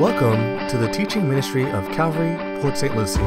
Welcome 0.00 0.66
to 0.68 0.78
the 0.78 0.88
teaching 0.88 1.28
ministry 1.28 1.70
of 1.70 1.86
Calvary, 1.92 2.34
Port 2.62 2.78
St. 2.78 2.96
Lucie. 2.96 3.20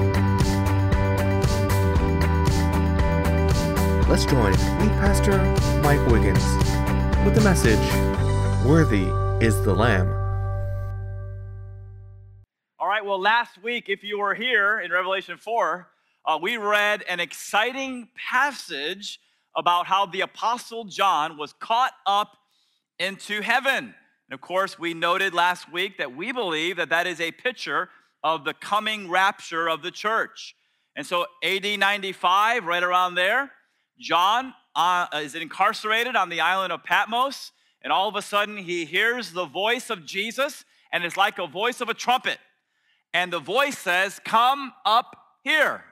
Let's 4.09 4.25
join 4.25 4.51
lead 4.51 4.91
pastor 4.99 5.37
Mike 5.83 6.03
Wiggins 6.07 6.43
with 7.23 7.35
the 7.35 7.41
message 7.43 7.79
Worthy 8.65 9.05
is 9.45 9.63
the 9.63 9.75
Lamb. 9.75 10.09
All 12.79 12.87
right, 12.87 13.05
well, 13.05 13.21
last 13.21 13.61
week, 13.61 13.85
if 13.87 14.03
you 14.03 14.17
were 14.17 14.33
here 14.33 14.79
in 14.79 14.91
Revelation 14.91 15.37
4, 15.37 15.87
uh, 16.25 16.39
we 16.41 16.57
read 16.57 17.03
an 17.07 17.19
exciting 17.19 18.09
passage 18.15 19.19
about 19.55 19.85
how 19.85 20.07
the 20.07 20.21
Apostle 20.21 20.85
John 20.85 21.37
was 21.37 21.53
caught 21.53 21.93
up 22.07 22.37
into 22.97 23.41
heaven. 23.41 23.93
And 24.29 24.33
of 24.33 24.41
course, 24.41 24.79
we 24.79 24.93
noted 24.93 25.33
last 25.33 25.71
week 25.71 25.97
that 25.97 26.15
we 26.15 26.31
believe 26.31 26.77
that 26.77 26.89
that 26.89 27.07
is 27.07 27.21
a 27.21 27.31
picture 27.31 27.89
of 28.23 28.43
the 28.43 28.53
coming 28.53 29.09
rapture 29.09 29.69
of 29.69 29.83
the 29.83 29.91
church. 29.91 30.55
And 30.95 31.05
so, 31.05 31.25
AD 31.43 31.65
95, 31.77 32.65
right 32.65 32.81
around 32.81 33.15
there, 33.15 33.51
John 33.99 34.53
uh, 34.75 35.07
is 35.15 35.35
incarcerated 35.35 36.15
on 36.15 36.29
the 36.29 36.41
island 36.41 36.73
of 36.73 36.83
Patmos, 36.83 37.51
and 37.83 37.93
all 37.93 38.09
of 38.09 38.15
a 38.15 38.21
sudden 38.21 38.57
he 38.57 38.85
hears 38.85 39.31
the 39.31 39.45
voice 39.45 39.89
of 39.89 40.05
Jesus, 40.05 40.65
and 40.91 41.03
it's 41.03 41.17
like 41.17 41.37
a 41.37 41.47
voice 41.47 41.81
of 41.81 41.89
a 41.89 41.93
trumpet. 41.93 42.39
And 43.13 43.31
the 43.31 43.39
voice 43.39 43.77
says, 43.77 44.19
Come 44.25 44.73
up 44.85 45.15
here. 45.43 45.83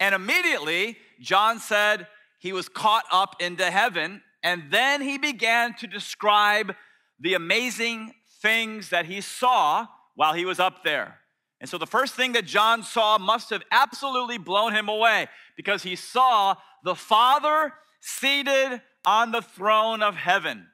And 0.00 0.14
immediately, 0.14 0.96
John 1.20 1.58
said 1.58 2.06
he 2.38 2.52
was 2.52 2.68
caught 2.68 3.04
up 3.10 3.36
into 3.40 3.70
heaven, 3.70 4.22
and 4.42 4.64
then 4.70 5.00
he 5.00 5.18
began 5.18 5.74
to 5.76 5.86
describe 5.86 6.74
the 7.20 7.34
amazing 7.34 8.14
things 8.40 8.90
that 8.90 9.06
he 9.06 9.20
saw 9.20 9.86
while 10.14 10.34
he 10.34 10.44
was 10.44 10.60
up 10.60 10.84
there. 10.84 11.18
And 11.60 11.68
so 11.68 11.78
the 11.78 11.86
first 11.86 12.14
thing 12.14 12.32
that 12.32 12.44
John 12.44 12.82
saw 12.82 13.18
must 13.18 13.50
have 13.50 13.62
absolutely 13.72 14.38
blown 14.38 14.72
him 14.72 14.88
away 14.88 15.26
because 15.56 15.82
he 15.82 15.96
saw 15.96 16.54
the 16.84 16.94
Father 16.94 17.72
seated 18.00 18.80
on 19.04 19.32
the 19.32 19.42
throne 19.42 20.02
of 20.02 20.14
heaven. 20.14 20.66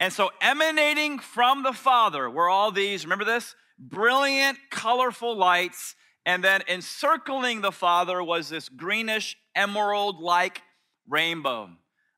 And 0.00 0.12
so 0.12 0.30
emanating 0.40 1.18
from 1.18 1.62
the 1.62 1.72
Father 1.72 2.28
were 2.28 2.48
all 2.48 2.72
these, 2.72 3.04
remember 3.04 3.24
this? 3.24 3.54
Brilliant, 3.78 4.58
colorful 4.70 5.36
lights. 5.36 5.94
And 6.24 6.42
then 6.42 6.62
encircling 6.68 7.60
the 7.60 7.70
Father 7.70 8.22
was 8.22 8.48
this 8.48 8.68
greenish, 8.68 9.36
emerald 9.54 10.18
like 10.18 10.60
rainbow. 11.08 11.70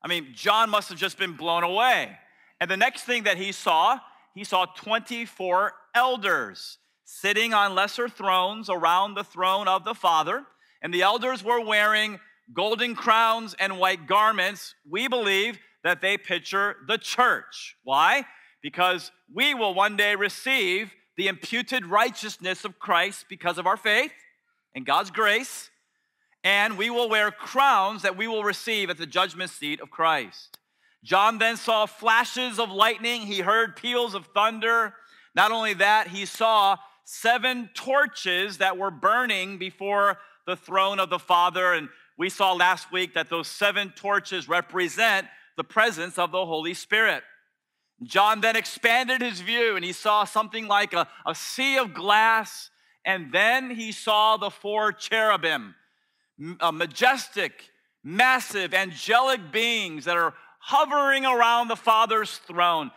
I 0.03 0.07
mean, 0.07 0.29
John 0.33 0.69
must 0.71 0.89
have 0.89 0.97
just 0.97 1.17
been 1.17 1.33
blown 1.33 1.63
away. 1.63 2.17
And 2.59 2.69
the 2.69 2.77
next 2.77 3.03
thing 3.03 3.23
that 3.23 3.37
he 3.37 3.51
saw, 3.51 3.99
he 4.33 4.43
saw 4.43 4.65
24 4.65 5.73
elders 5.95 6.77
sitting 7.05 7.53
on 7.53 7.73
lesser 7.73 8.07
thrones 8.07 8.69
around 8.69 9.15
the 9.15 9.23
throne 9.23 9.67
of 9.67 9.83
the 9.83 9.95
Father. 9.95 10.43
And 10.81 10.93
the 10.93 11.01
elders 11.01 11.43
were 11.43 11.59
wearing 11.59 12.19
golden 12.53 12.95
crowns 12.95 13.55
and 13.59 13.79
white 13.79 14.07
garments. 14.07 14.75
We 14.87 15.07
believe 15.07 15.57
that 15.83 16.01
they 16.01 16.17
picture 16.17 16.75
the 16.87 16.97
church. 16.97 17.75
Why? 17.83 18.25
Because 18.61 19.11
we 19.33 19.53
will 19.53 19.73
one 19.73 19.95
day 19.95 20.15
receive 20.15 20.93
the 21.17 21.27
imputed 21.27 21.85
righteousness 21.85 22.63
of 22.63 22.79
Christ 22.79 23.25
because 23.27 23.57
of 23.57 23.65
our 23.65 23.77
faith 23.77 24.11
and 24.75 24.85
God's 24.85 25.11
grace. 25.11 25.69
And 26.43 26.77
we 26.77 26.89
will 26.89 27.09
wear 27.09 27.31
crowns 27.31 28.03
that 28.03 28.15
we 28.15 28.27
will 28.27 28.43
receive 28.43 28.89
at 28.89 28.97
the 28.97 29.05
judgment 29.05 29.49
seat 29.49 29.81
of 29.81 29.89
Christ. 29.89 30.58
John 31.03 31.37
then 31.37 31.57
saw 31.57 31.85
flashes 31.85 32.59
of 32.59 32.71
lightning. 32.71 33.21
He 33.21 33.39
heard 33.39 33.75
peals 33.75 34.13
of 34.13 34.27
thunder. 34.27 34.93
Not 35.35 35.51
only 35.51 35.73
that, 35.75 36.07
he 36.07 36.25
saw 36.25 36.77
seven 37.05 37.69
torches 37.73 38.57
that 38.57 38.77
were 38.77 38.91
burning 38.91 39.57
before 39.57 40.17
the 40.45 40.55
throne 40.55 40.99
of 40.99 41.09
the 41.09 41.19
Father. 41.19 41.73
And 41.73 41.89
we 42.17 42.29
saw 42.29 42.53
last 42.53 42.91
week 42.91 43.13
that 43.13 43.29
those 43.29 43.47
seven 43.47 43.93
torches 43.95 44.49
represent 44.49 45.27
the 45.57 45.63
presence 45.63 46.17
of 46.17 46.31
the 46.31 46.45
Holy 46.45 46.73
Spirit. 46.73 47.23
John 48.03 48.41
then 48.41 48.55
expanded 48.55 49.21
his 49.21 49.41
view 49.41 49.75
and 49.75 49.83
he 49.83 49.91
saw 49.91 50.23
something 50.23 50.67
like 50.67 50.93
a, 50.93 51.07
a 51.25 51.35
sea 51.35 51.77
of 51.77 51.93
glass. 51.93 52.69
And 53.05 53.31
then 53.31 53.71
he 53.71 53.91
saw 53.91 54.37
the 54.37 54.49
four 54.49 54.91
cherubim, 54.91 55.75
uh, 56.59 56.71
majestic, 56.71 57.69
massive, 58.03 58.73
angelic 58.73 59.51
beings 59.51 60.05
that 60.05 60.17
are 60.17 60.33
hovering 60.69 61.25
around 61.25 61.67
the 61.67 61.75
Father's 61.75 62.37
throne. 62.37 62.91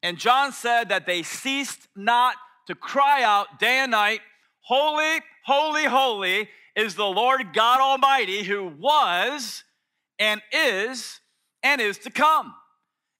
And 0.00 0.16
John 0.16 0.52
said 0.52 0.90
that 0.90 1.06
they 1.06 1.24
ceased 1.24 1.88
not 1.96 2.36
to 2.68 2.76
cry 2.76 3.24
out 3.24 3.58
day 3.58 3.78
and 3.78 3.90
night, 3.90 4.20
Holy, 4.60 5.20
holy, 5.44 5.84
holy 5.84 6.48
is 6.76 6.94
the 6.94 7.04
Lord 7.04 7.52
God 7.52 7.80
Almighty 7.80 8.44
who 8.44 8.68
was 8.68 9.64
and 10.20 10.40
is 10.52 11.18
and 11.64 11.80
is 11.80 11.98
to 11.98 12.10
come. 12.10 12.54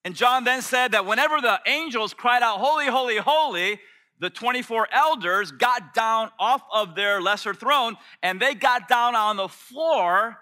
And 0.04 0.14
John 0.14 0.44
then 0.44 0.62
said 0.62 0.92
that 0.92 1.04
whenever 1.04 1.40
the 1.40 1.58
angels 1.66 2.14
cried 2.14 2.42
out, 2.42 2.60
Holy, 2.60 2.86
holy, 2.86 3.16
holy, 3.16 3.80
the 4.20 4.30
24 4.30 4.86
elders 4.92 5.50
got 5.50 5.94
down 5.94 6.30
off 6.38 6.62
of 6.72 6.94
their 6.94 7.20
lesser 7.20 7.54
throne 7.54 7.96
and 8.22 8.38
they 8.38 8.54
got 8.54 8.88
down 8.88 9.16
on 9.16 9.36
the 9.36 9.48
floor 9.48 10.38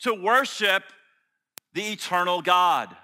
to 0.00 0.12
worship 0.12 0.82
the 1.72 1.92
eternal 1.92 2.42
God. 2.42 2.94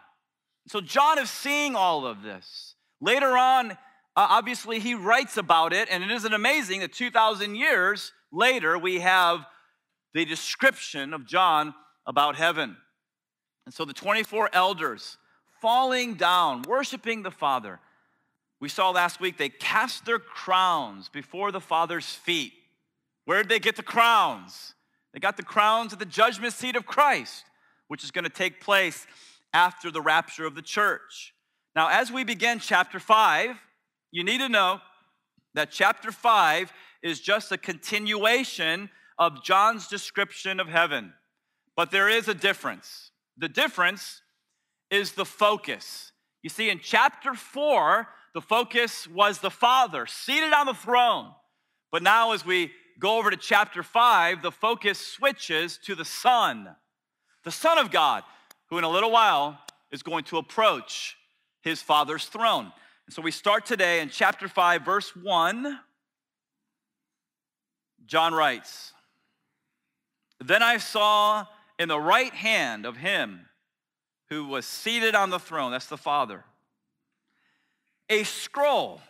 So 0.69 0.81
John 0.81 1.19
is 1.19 1.31
seeing 1.31 1.75
all 1.75 2.07
of 2.07 2.23
this. 2.23 2.75
Later 3.01 3.37
on, 3.37 3.73
uh, 3.73 3.77
obviously, 4.17 4.79
he 4.79 4.95
writes 4.95 5.37
about 5.37 5.73
it, 5.73 5.89
and 5.91 6.05
it 6.05 6.11
isn't 6.11 6.33
amazing 6.33 6.81
that 6.81 6.93
2,000 6.93 7.55
years 7.55 8.13
later, 8.31 8.79
we 8.79 9.01
have 9.01 9.45
the 10.15 10.25
description 10.25 11.15
of 11.15 11.27
John 11.27 11.75
about 12.07 12.37
heaven. 12.37 12.77
And 13.65 13.75
so 13.75 13.85
the 13.85 13.93
24 13.93 14.51
elders 14.53 15.17
falling 15.61 16.15
down, 16.15 16.63
worshiping 16.63 17.23
the 17.23 17.31
Father. 17.31 17.81
We 18.61 18.69
saw 18.69 18.91
last 18.91 19.21
week 19.21 19.39
they 19.39 19.49
cast 19.49 20.05
their 20.05 20.19
crowns 20.19 21.09
before 21.09 21.51
the 21.51 21.61
Father's 21.61 22.09
feet. 22.09 22.53
Where 23.25 23.43
did 23.43 23.49
they 23.49 23.59
get 23.59 23.77
the 23.77 23.83
crowns? 23.83 24.75
They 25.13 25.21
got 25.21 25.37
the 25.37 25.43
crowns 25.43 25.93
at 25.93 25.99
the 25.99 26.07
judgment 26.07 26.53
seat 26.53 26.77
of 26.77 26.87
Christ, 26.87 27.45
which 27.89 28.05
is 28.05 28.11
going 28.11 28.25
to 28.25 28.31
take 28.31 28.61
place 28.61 29.07
after 29.53 29.91
the 29.91 30.01
rapture 30.01 30.47
of 30.47 30.55
the 30.55 30.63
church. 30.63 31.35
Now, 31.75 31.89
as 31.89 32.13
we 32.13 32.25
begin 32.25 32.59
chapter 32.59 33.01
5, 33.01 33.57
you 34.11 34.25
need 34.25 34.39
to 34.39 34.49
know 34.49 34.81
that 35.55 35.71
chapter 35.71 36.13
5 36.13 36.73
is 37.03 37.21
just 37.21 37.53
a 37.53 37.59
continuation 37.59 38.91
of 39.19 39.43
John's 39.43 39.89
description 39.89 40.61
of 40.61 40.69
heaven. 40.69 41.13
But 41.77 41.91
there 41.91 42.09
is 42.09 42.29
a 42.29 42.35
difference. 42.35 43.11
The 43.39 43.49
difference 43.49 44.21
is 44.91 45.13
the 45.13 45.25
focus. 45.25 46.13
You 46.43 46.51
see, 46.51 46.71
in 46.71 46.81
chapter 46.81 47.35
4, 47.35 48.09
the 48.35 48.41
focus 48.41 49.07
was 49.09 49.39
the 49.39 49.51
Father 49.51 50.07
seated 50.07 50.53
on 50.53 50.67
the 50.67 50.75
throne. 50.75 51.31
But 51.91 52.03
now, 52.03 52.33
as 52.33 52.45
we 52.45 52.73
go 52.99 53.19
over 53.19 53.31
to 53.31 53.37
chapter 53.37 53.83
5, 53.83 54.43
the 54.43 54.51
focus 54.51 54.99
switches 54.99 55.79
to 55.85 55.95
the 55.95 56.05
Son, 56.05 56.69
the 57.45 57.51
Son 57.51 57.79
of 57.79 57.91
God, 57.91 58.23
who 58.73 58.79
in 58.79 58.85
a 58.85 58.89
little 58.89 59.11
while 59.11 59.59
is 59.91 60.03
going 60.03 60.25
to 60.25 60.39
approach 60.39 61.19
his 61.61 61.83
father's 61.83 62.25
throne. 62.25 62.73
And 63.07 63.13
so 63.13 63.21
we 63.21 63.31
start 63.31 63.67
today 63.67 64.01
in 64.01 64.09
chapter 64.09 64.49
5, 64.49 64.83
verse 64.83 65.15
1. 65.15 65.79
John 68.07 68.33
writes, 68.33 68.95
Then 70.41 70.63
I 70.63 70.79
saw 70.79 71.45
in 71.79 71.89
the 71.91 72.01
right 72.01 72.33
hand 72.33 72.87
of 72.87 72.97
him 72.97 73.41
who 74.31 74.47
was 74.47 74.65
seated 74.65 75.15
on 75.15 75.29
the 75.29 75.39
throne, 75.39 75.73
that's 75.73 75.85
the 75.85 75.99
Father, 75.99 76.43
a 78.09 78.25
scroll 78.25 79.03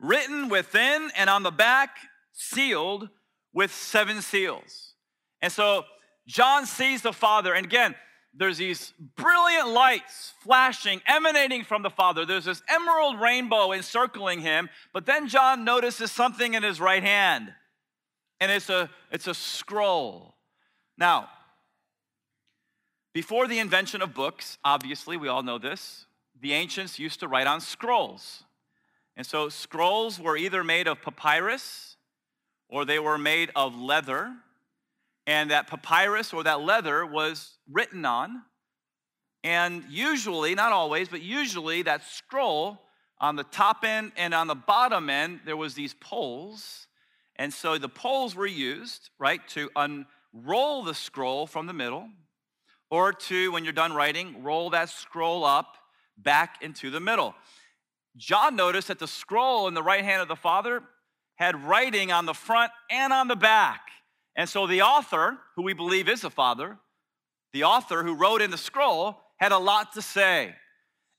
written 0.00 0.48
within 0.48 1.10
and 1.14 1.28
on 1.28 1.42
the 1.42 1.50
back, 1.50 1.98
sealed 2.32 3.10
with 3.52 3.70
seven 3.70 4.22
seals. 4.22 4.94
And 5.42 5.52
so 5.52 5.84
John 6.26 6.64
sees 6.64 7.02
the 7.02 7.12
Father, 7.12 7.52
and 7.52 7.66
again, 7.66 7.94
there's 8.34 8.58
these 8.58 8.94
brilliant 9.16 9.68
lights 9.68 10.32
flashing, 10.40 11.02
emanating 11.06 11.64
from 11.64 11.82
the 11.82 11.90
Father. 11.90 12.24
There's 12.24 12.46
this 12.46 12.62
emerald 12.68 13.20
rainbow 13.20 13.72
encircling 13.72 14.40
him. 14.40 14.70
But 14.92 15.04
then 15.04 15.28
John 15.28 15.64
notices 15.64 16.10
something 16.10 16.54
in 16.54 16.62
his 16.62 16.80
right 16.80 17.02
hand, 17.02 17.52
and 18.40 18.50
it's 18.50 18.70
a, 18.70 18.88
it's 19.10 19.26
a 19.26 19.34
scroll. 19.34 20.34
Now, 20.96 21.28
before 23.12 23.46
the 23.46 23.58
invention 23.58 24.00
of 24.00 24.14
books, 24.14 24.56
obviously, 24.64 25.18
we 25.18 25.28
all 25.28 25.42
know 25.42 25.58
this, 25.58 26.06
the 26.40 26.54
ancients 26.54 26.98
used 26.98 27.20
to 27.20 27.28
write 27.28 27.46
on 27.46 27.60
scrolls. 27.60 28.44
And 29.14 29.26
so 29.26 29.50
scrolls 29.50 30.18
were 30.18 30.38
either 30.38 30.64
made 30.64 30.88
of 30.88 31.02
papyrus 31.02 31.96
or 32.68 32.86
they 32.86 32.98
were 32.98 33.18
made 33.18 33.50
of 33.54 33.76
leather 33.76 34.32
and 35.26 35.50
that 35.50 35.66
papyrus 35.66 36.32
or 36.32 36.42
that 36.44 36.60
leather 36.60 37.06
was 37.06 37.58
written 37.70 38.04
on. 38.04 38.42
And 39.44 39.84
usually, 39.88 40.54
not 40.54 40.72
always, 40.72 41.08
but 41.08 41.22
usually 41.22 41.82
that 41.82 42.04
scroll 42.04 42.80
on 43.20 43.36
the 43.36 43.44
top 43.44 43.84
end 43.84 44.12
and 44.16 44.34
on 44.34 44.46
the 44.46 44.54
bottom 44.54 45.10
end, 45.10 45.40
there 45.44 45.56
was 45.56 45.74
these 45.74 45.94
poles. 45.94 46.86
And 47.36 47.52
so 47.52 47.78
the 47.78 47.88
poles 47.88 48.34
were 48.34 48.46
used, 48.46 49.10
right, 49.18 49.40
to 49.48 49.70
unroll 49.76 50.84
the 50.84 50.94
scroll 50.94 51.46
from 51.46 51.66
the 51.66 51.72
middle, 51.72 52.08
or 52.90 53.12
to, 53.12 53.50
when 53.52 53.64
you're 53.64 53.72
done 53.72 53.94
writing, 53.94 54.42
roll 54.42 54.70
that 54.70 54.90
scroll 54.90 55.44
up 55.44 55.76
back 56.18 56.62
into 56.62 56.90
the 56.90 57.00
middle. 57.00 57.34
John 58.16 58.54
noticed 58.54 58.88
that 58.88 58.98
the 58.98 59.08
scroll 59.08 59.66
in 59.66 59.74
the 59.74 59.82
right 59.82 60.04
hand 60.04 60.20
of 60.20 60.28
the 60.28 60.36
Father 60.36 60.82
had 61.36 61.64
writing 61.64 62.12
on 62.12 62.26
the 62.26 62.34
front 62.34 62.70
and 62.90 63.12
on 63.12 63.28
the 63.28 63.36
back. 63.36 63.80
And 64.36 64.48
so 64.48 64.66
the 64.66 64.82
author, 64.82 65.38
who 65.56 65.62
we 65.62 65.74
believe 65.74 66.08
is 66.08 66.22
the 66.22 66.30
Father, 66.30 66.78
the 67.52 67.64
author 67.64 68.02
who 68.02 68.14
wrote 68.14 68.40
in 68.40 68.50
the 68.50 68.58
scroll, 68.58 69.18
had 69.36 69.52
a 69.52 69.58
lot 69.58 69.92
to 69.94 70.02
say. 70.02 70.54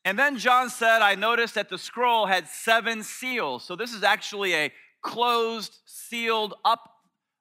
And 0.05 0.17
then 0.17 0.37
John 0.37 0.69
said, 0.69 1.01
I 1.01 1.15
noticed 1.15 1.55
that 1.55 1.69
the 1.69 1.77
scroll 1.77 2.25
had 2.25 2.47
seven 2.47 3.03
seals. 3.03 3.63
So 3.63 3.75
this 3.75 3.93
is 3.93 4.03
actually 4.03 4.53
a 4.53 4.71
closed, 5.01 5.77
sealed 5.85 6.55
up 6.65 6.89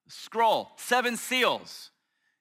scroll, 0.08 0.68
seven 0.76 1.16
seals. 1.16 1.90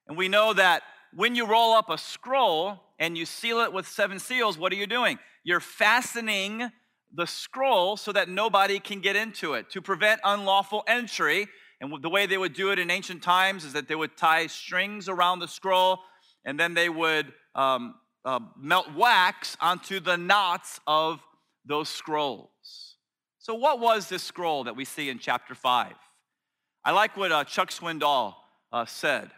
And 0.08 0.18
we 0.18 0.28
know 0.28 0.54
that 0.54 0.84
when 1.14 1.36
you 1.36 1.46
roll 1.46 1.74
up 1.74 1.90
a 1.90 1.98
scroll 1.98 2.80
and 3.00 3.18
you 3.18 3.26
seal 3.26 3.60
it 3.62 3.74
with 3.74 3.88
seven 3.88 4.20
seals, 4.20 4.58
what 4.58 4.72
are 4.72 4.76
you 4.76 4.88
doing? 4.88 5.20
You're 5.44 5.60
fastening 5.60 6.70
the 7.14 7.26
scroll 7.26 7.98
so 7.98 8.12
that 8.12 8.30
nobody 8.30 8.80
can 8.80 9.02
get 9.02 9.16
into 9.16 9.54
it 9.54 9.70
to 9.72 9.82
prevent 9.82 10.22
unlawful 10.24 10.84
entry. 10.88 11.48
And 11.82 12.02
the 12.02 12.10
way 12.10 12.28
they 12.28 12.38
would 12.38 12.54
do 12.54 12.72
it 12.72 12.78
in 12.78 12.92
ancient 12.92 13.24
times 13.24 13.66
is 13.66 13.74
that 13.74 13.88
they 13.88 13.96
would 13.96 14.16
tie 14.16 14.46
strings 14.46 15.10
around 15.10 15.40
the 15.40 15.48
scroll 15.48 16.00
and 16.46 16.60
then 16.60 16.76
they 16.76 16.90
would 16.90 17.34
um, 17.56 17.96
uh, 18.24 18.40
melt 18.56 18.94
wax 18.96 19.58
onto 19.60 20.00
the 20.00 20.16
knots 20.16 20.80
of 20.86 21.20
those 21.66 21.90
scrolls. 21.90 22.98
So, 23.40 23.56
what 23.56 23.80
was 23.80 24.08
this 24.08 24.22
scroll 24.22 24.66
that 24.66 24.76
we 24.76 24.86
see 24.86 25.10
in 25.10 25.18
chapter 25.18 25.56
5? 25.56 25.94
I 26.86 26.92
like 26.92 27.18
what 27.18 27.32
uh, 27.32 27.44
Chuck 27.44 27.72
Swindoll 27.72 28.36
uh, 28.72 28.86
said. 28.86 29.32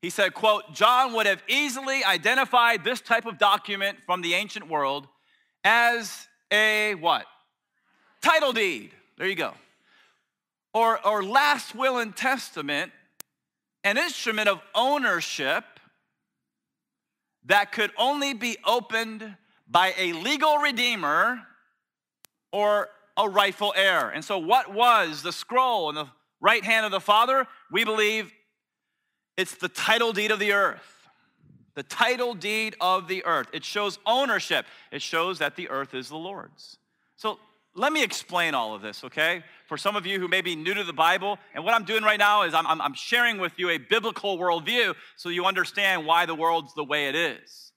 He 0.00 0.10
said, 0.10 0.34
quote, 0.34 0.74
John 0.74 1.14
would 1.14 1.26
have 1.26 1.42
easily 1.48 2.04
identified 2.04 2.84
this 2.84 3.00
type 3.00 3.26
of 3.26 3.38
document 3.38 3.98
from 4.04 4.22
the 4.22 4.34
ancient 4.34 4.68
world 4.68 5.08
as 5.62 6.26
a 6.50 6.94
what? 6.94 7.26
Title 8.22 8.52
deed. 8.52 8.90
There 9.18 9.26
you 9.26 9.34
go. 9.34 9.54
Or, 10.74 11.04
or 11.06 11.22
last 11.22 11.74
will 11.74 11.98
and 11.98 12.14
testament, 12.14 12.92
an 13.84 13.96
instrument 13.96 14.48
of 14.48 14.60
ownership 14.74 15.64
that 17.46 17.72
could 17.72 17.92
only 17.96 18.34
be 18.34 18.56
opened 18.66 19.36
by 19.68 19.94
a 19.96 20.12
legal 20.12 20.58
redeemer 20.58 21.42
or 22.52 22.88
a 23.16 23.28
rightful 23.28 23.72
heir. 23.76 24.10
And 24.10 24.24
so, 24.24 24.38
what 24.38 24.72
was 24.72 25.22
the 25.22 25.32
scroll 25.32 25.88
in 25.90 25.94
the 25.94 26.08
right 26.40 26.64
hand 26.64 26.86
of 26.86 26.92
the 26.92 27.00
Father? 27.00 27.46
We 27.70 27.84
believe 27.84 28.32
it's 29.36 29.54
the 29.54 29.68
title 29.68 30.12
deed 30.12 30.30
of 30.30 30.38
the 30.38 30.52
earth. 30.52 31.08
The 31.74 31.82
title 31.82 32.34
deed 32.34 32.76
of 32.80 33.08
the 33.08 33.24
earth. 33.24 33.48
It 33.52 33.64
shows 33.64 33.98
ownership, 34.06 34.66
it 34.92 35.02
shows 35.02 35.38
that 35.40 35.56
the 35.56 35.68
earth 35.68 35.94
is 35.94 36.08
the 36.08 36.16
Lord's. 36.16 36.78
So, 37.16 37.38
let 37.76 37.92
me 37.92 38.02
explain 38.02 38.54
all 38.54 38.74
of 38.74 38.82
this, 38.82 39.02
okay? 39.04 39.42
For 39.66 39.76
some 39.76 39.96
of 39.96 40.06
you 40.06 40.20
who 40.20 40.28
may 40.28 40.42
be 40.42 40.54
new 40.54 40.74
to 40.74 40.84
the 40.84 40.92
Bible, 40.92 41.38
and 41.54 41.64
what 41.64 41.74
I'm 41.74 41.84
doing 41.84 42.04
right 42.04 42.18
now 42.18 42.42
is 42.42 42.54
I'm, 42.54 42.66
I'm, 42.66 42.94
sharing 42.94 43.38
with 43.38 43.58
you 43.58 43.70
a 43.70 43.78
biblical 43.78 44.38
worldview 44.38 44.94
so 45.16 45.28
you 45.28 45.44
understand 45.44 46.06
why 46.06 46.26
the 46.26 46.34
world's 46.34 46.72
the 46.74 46.84
way 46.84 47.08
it 47.08 47.16
is. 47.16 47.72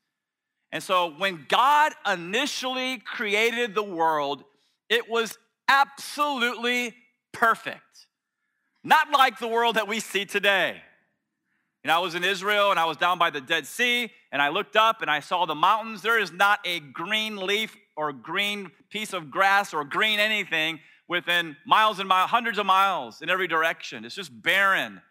And 0.71 0.83
so, 0.83 1.13
when 1.17 1.45
God 1.47 1.93
initially 2.05 2.99
created 2.99 3.73
the 3.73 3.83
world, 3.83 4.43
it 4.89 5.09
was 5.09 5.37
absolutely 5.67 6.93
perfect. 7.31 7.81
Not 8.83 9.09
like 9.11 9.39
the 9.39 9.47
world 9.47 9.75
that 9.75 9.87
we 9.87 9.99
see 9.99 10.25
today. 10.25 10.81
And 11.83 11.91
I 11.91 11.99
was 11.99 12.15
in 12.15 12.23
Israel 12.23 12.69
and 12.69 12.79
I 12.79 12.85
was 12.85 12.97
down 12.97 13.17
by 13.17 13.29
the 13.29 13.39
Dead 13.39 13.65
Sea 13.65 14.11
and 14.31 14.41
I 14.41 14.49
looked 14.49 14.75
up 14.75 15.01
and 15.01 15.09
I 15.09 15.21
saw 15.21 15.45
the 15.45 15.55
mountains. 15.55 16.01
There 16.01 16.19
is 16.19 16.33
not 16.33 16.59
a 16.65 16.81
green 16.81 17.37
leaf 17.37 17.77
or 17.97 18.13
green 18.13 18.71
piece 18.89 19.11
of 19.11 19.29
grass 19.29 19.73
or 19.73 19.83
green 19.83 20.19
anything 20.19 20.79
within 21.09 21.57
miles 21.65 21.99
and 21.99 22.07
miles, 22.07 22.29
hundreds 22.29 22.57
of 22.57 22.65
miles 22.65 23.21
in 23.21 23.29
every 23.29 23.47
direction. 23.47 24.05
It's 24.05 24.15
just 24.15 24.31
barren. 24.41 25.01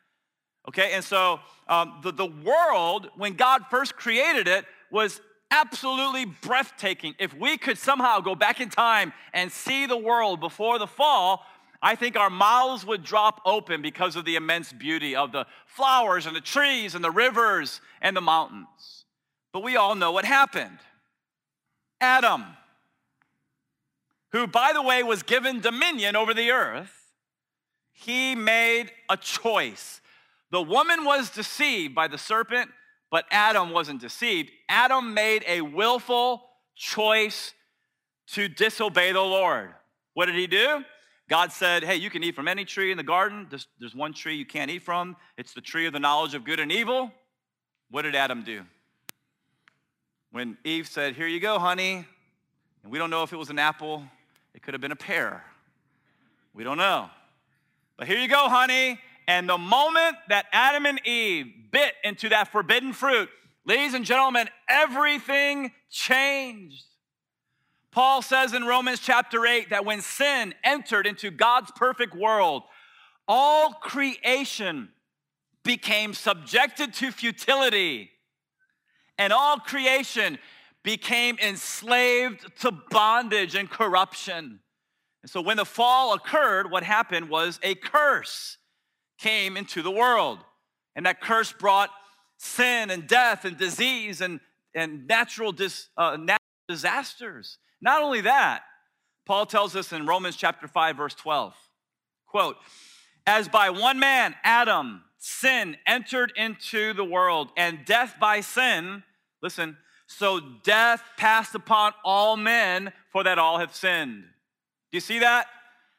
Okay, 0.69 0.93
and 0.93 1.05
so 1.05 1.41
um, 1.69 2.01
the, 2.03 2.13
the 2.13 2.27
world, 2.27 3.11
when 3.17 3.35
God 3.35 3.63
first 3.71 3.97
created 3.97 4.49
it, 4.49 4.65
was 4.91 5.21
absolutely 5.51 6.25
breathtaking. 6.25 7.15
If 7.19 7.35
we 7.35 7.57
could 7.57 7.79
somehow 7.79 8.21
go 8.21 8.35
back 8.35 8.61
in 8.61 8.69
time 8.69 9.13
and 9.33 9.51
see 9.51 9.87
the 9.87 9.97
world 9.97 10.41
before 10.41 10.79
the 10.79 10.87
fall, 10.87 11.45
I 11.81 11.95
think 11.95 12.17
our 12.17 12.31
mouths 12.31 12.85
would 12.85 13.05
drop 13.05 13.41
open 13.45 13.83
because 13.83 14.17
of 14.17 14.25
the 14.25 14.37
immense 14.37 14.73
beauty 14.73 15.15
of 15.15 15.33
the 15.33 15.47
flowers 15.67 16.27
and 16.27 16.35
the 16.35 16.41
trees 16.41 16.95
and 16.95 17.05
the 17.05 17.11
rivers 17.11 17.81
and 18.01 18.17
the 18.17 18.21
mountains. 18.21 19.05
But 19.53 19.63
we 19.63 19.77
all 19.77 19.95
know 19.95 20.13
what 20.13 20.25
happened. 20.25 20.79
Adam, 22.01 22.45
who, 24.33 24.47
by 24.47 24.73
the 24.73 24.83
way, 24.83 25.03
was 25.03 25.23
given 25.23 25.61
dominion 25.61 26.17
over 26.17 26.35
the 26.35 26.51
earth, 26.51 26.93
he 27.93 28.35
made 28.35 28.91
a 29.09 29.17
choice. 29.17 30.01
The 30.51 30.63
woman 30.63 31.05
was 31.05 31.31
deceived 31.31 31.95
by 31.95 32.09
the 32.09 32.19
serpent, 32.19 32.71
but 33.11 33.25
Adam 33.31 33.71
wasn't 33.71 34.01
deceived. 34.01 34.51
Adam 34.69 35.15
made 35.15 35.45
a 35.47 35.63
willful 35.63 36.43
choice 36.75 37.55
to 38.29 38.49
disobey 38.49 39.13
the 39.13 39.21
Lord. 39.21 39.71
What 40.15 40.27
did 40.27 40.35
he 40.35 40.47
do? 40.47 40.85
God 41.29 41.53
said, 41.53 41.83
Hey, 41.83 41.97
you 41.97 42.11
can 42.11 42.23
eat 42.23 42.37
from 42.37 42.49
any 42.49 42.65
tree 42.65 42.91
in 42.91 42.97
the 42.97 43.03
garden. 43.03 43.47
There's, 43.51 43.67
there's 43.81 43.95
one 43.95 44.13
tree 44.13 44.37
you 44.37 44.47
can't 44.47 44.71
eat 44.71 44.83
from. 44.83 45.17
It's 45.37 45.55
the 45.55 45.61
tree 45.61 45.87
of 45.87 45.93
the 45.93 46.01
knowledge 46.01 46.35
of 46.35 46.45
good 46.45 46.61
and 46.61 46.71
evil. 46.71 47.11
What 47.91 48.03
did 48.03 48.15
Adam 48.15 48.43
do? 48.43 48.63
When 50.31 50.59
Eve 50.65 50.87
said, 50.87 51.17
Here 51.17 51.27
you 51.27 51.41
go, 51.41 51.59
honey, 51.59 52.05
and 52.83 52.93
we 52.93 52.99
don't 52.99 53.11
know 53.11 53.23
if 53.23 53.33
it 53.33 53.37
was 53.37 53.51
an 53.51 53.59
apple, 53.59 54.05
could 54.67 54.75
have 54.75 54.81
been 54.81 54.91
a 54.91 54.97
pear. 54.97 55.45
We 56.53 56.65
don't 56.65 56.77
know. 56.77 57.09
But 57.97 58.09
here 58.09 58.19
you 58.19 58.27
go, 58.27 58.49
honey. 58.49 58.99
And 59.29 59.49
the 59.49 59.59
moment 59.59 60.17
that 60.29 60.47
Adam 60.51 60.87
and 60.87 61.01
Eve 61.07 61.47
bit 61.71 61.93
into 62.03 62.31
that 62.31 62.51
forbidden 62.51 62.93
fruit, 62.93 63.29
ladies 63.65 63.95
and 63.95 64.05
gentlemen, 64.05 64.49
everything 64.69 65.71
changed. 65.89 66.83
Paul 67.93 68.23
says 68.23 68.55
in 68.55 68.65
Romans 68.65 68.99
chapter 68.99 69.47
8 69.47 69.71
that 69.71 69.85
when 69.85 70.01
sin 70.01 70.53
entered 70.65 71.07
into 71.07 71.31
God's 71.31 71.71
perfect 71.71 72.17
world, 72.17 72.65
all 73.29 73.73
creation 73.73 74.89
became 75.63 76.13
subjected 76.13 76.93
to 76.95 77.13
futility, 77.13 78.11
and 79.17 79.33
all 79.33 79.59
creation 79.59 80.39
became 80.83 81.39
enslaved 81.41 82.47
to 82.63 82.73
bondage 82.91 83.55
and 83.55 83.71
corruption. 83.71 84.59
And 85.27 85.31
so 85.33 85.41
when 85.41 85.57
the 85.57 85.65
fall 85.65 86.15
occurred, 86.15 86.71
what 86.71 86.85
happened 86.85 87.29
was 87.29 87.59
a 87.65 87.75
curse 87.75 88.59
came 89.19 89.57
into 89.57 89.83
the 89.83 89.91
world. 89.91 90.39
And 90.95 91.05
that 91.05 91.21
curse 91.21 91.53
brought 91.53 91.91
sin 92.39 92.91
and 92.91 93.09
death 93.09 93.45
and 93.45 93.59
disease 93.59 94.21
and, 94.21 94.39
and 94.73 95.09
natural, 95.09 95.51
dis, 95.51 95.89
uh, 95.97 96.17
natural 96.17 96.39
disasters. 96.69 97.59
Not 97.81 98.03
only 98.03 98.21
that, 98.21 98.63
Paul 99.27 99.47
tells 99.47 99.75
us 99.75 99.93
in 99.93 100.07
Romans 100.07 100.37
chapter 100.37 100.69
5 100.69 100.97
verse 100.97 101.15
12. 101.15 101.55
Quote, 102.29 102.59
as 103.27 103.49
by 103.49 103.71
one 103.71 103.99
man 103.99 104.37
Adam 104.45 105.03
sin 105.19 105.77
entered 105.89 106.33
into 106.37 106.93
the 106.93 107.05
world 107.05 107.51
and 107.57 107.85
death 107.85 108.15
by 108.21 108.43
sin, 108.43 109.03
listen, 109.43 109.77
so 110.07 110.39
death 110.63 111.03
passed 111.17 111.57
upon 111.57 111.95
all 112.05 112.37
men 112.37 112.93
for 113.11 113.25
that 113.25 113.41
all 113.41 113.59
have 113.59 113.75
sinned. 113.75 114.23
Do 114.91 114.97
you 114.97 115.01
see 115.01 115.21
that? 115.21 115.47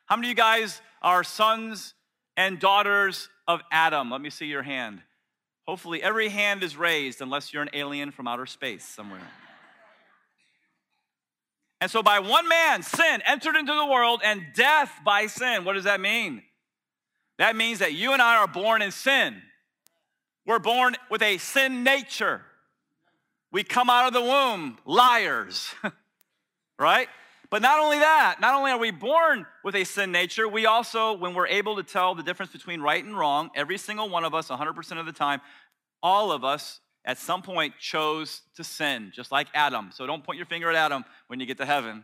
How 0.05 0.15
many 0.15 0.27
of 0.27 0.29
you 0.29 0.35
guys 0.35 0.81
are 1.01 1.23
sons 1.23 1.93
and 2.35 2.59
daughters 2.59 3.29
of 3.47 3.61
Adam? 3.71 4.09
Let 4.09 4.21
me 4.21 4.29
see 4.29 4.45
your 4.45 4.63
hand. 4.63 5.01
Hopefully, 5.67 6.01
every 6.01 6.29
hand 6.29 6.63
is 6.63 6.77
raised 6.77 7.21
unless 7.21 7.53
you're 7.53 7.63
an 7.63 7.69
alien 7.73 8.11
from 8.11 8.27
outer 8.27 8.45
space 8.45 8.85
somewhere. 8.85 9.27
And 11.81 11.91
so 11.91 12.01
by 12.01 12.19
one 12.19 12.47
man, 12.47 12.81
sin 12.81 13.21
entered 13.25 13.55
into 13.55 13.73
the 13.73 13.85
world 13.85 14.21
and 14.23 14.41
death 14.55 14.91
by 15.05 15.27
sin. 15.27 15.63
What 15.63 15.73
does 15.73 15.83
that 15.83 15.99
mean? 15.99 16.41
That 17.37 17.55
means 17.55 17.79
that 17.79 17.93
you 17.93 18.13
and 18.13 18.21
I 18.21 18.37
are 18.37 18.47
born 18.47 18.81
in 18.81 18.91
sin. 18.91 19.41
We're 20.45 20.59
born 20.59 20.95
with 21.11 21.21
a 21.21 21.37
sin 21.37 21.83
nature. 21.83 22.41
We 23.51 23.63
come 23.63 23.89
out 23.89 24.07
of 24.07 24.13
the 24.13 24.21
womb 24.21 24.77
liars, 24.85 25.73
right? 26.79 27.09
But 27.49 27.61
not 27.61 27.79
only 27.79 27.99
that, 27.99 28.41
not 28.41 28.55
only 28.55 28.71
are 28.71 28.77
we 28.77 28.91
born 28.91 29.45
with 29.63 29.75
a 29.75 29.85
sin 29.85 30.11
nature, 30.11 30.47
we 30.47 30.65
also, 30.65 31.13
when 31.13 31.33
we're 31.33 31.47
able 31.47 31.77
to 31.77 31.83
tell 31.83 32.13
the 32.13 32.23
difference 32.23 32.51
between 32.51 32.81
right 32.81 33.03
and 33.03 33.17
wrong, 33.17 33.49
every 33.55 33.77
single 33.77 34.09
one 34.09 34.25
of 34.25 34.33
us, 34.33 34.49
100% 34.49 34.99
of 34.99 35.05
the 35.05 35.13
time, 35.13 35.39
all 36.03 36.31
of 36.31 36.43
us 36.43 36.81
at 37.05 37.17
some 37.17 37.41
point 37.41 37.73
chose 37.79 38.41
to 38.55 38.65
sin, 38.65 39.11
just 39.15 39.31
like 39.31 39.47
Adam. 39.53 39.91
So 39.93 40.05
don't 40.05 40.23
point 40.23 40.37
your 40.37 40.45
finger 40.45 40.69
at 40.69 40.75
Adam 40.75 41.05
when 41.27 41.39
you 41.39 41.45
get 41.45 41.57
to 41.59 41.65
heaven. 41.65 42.03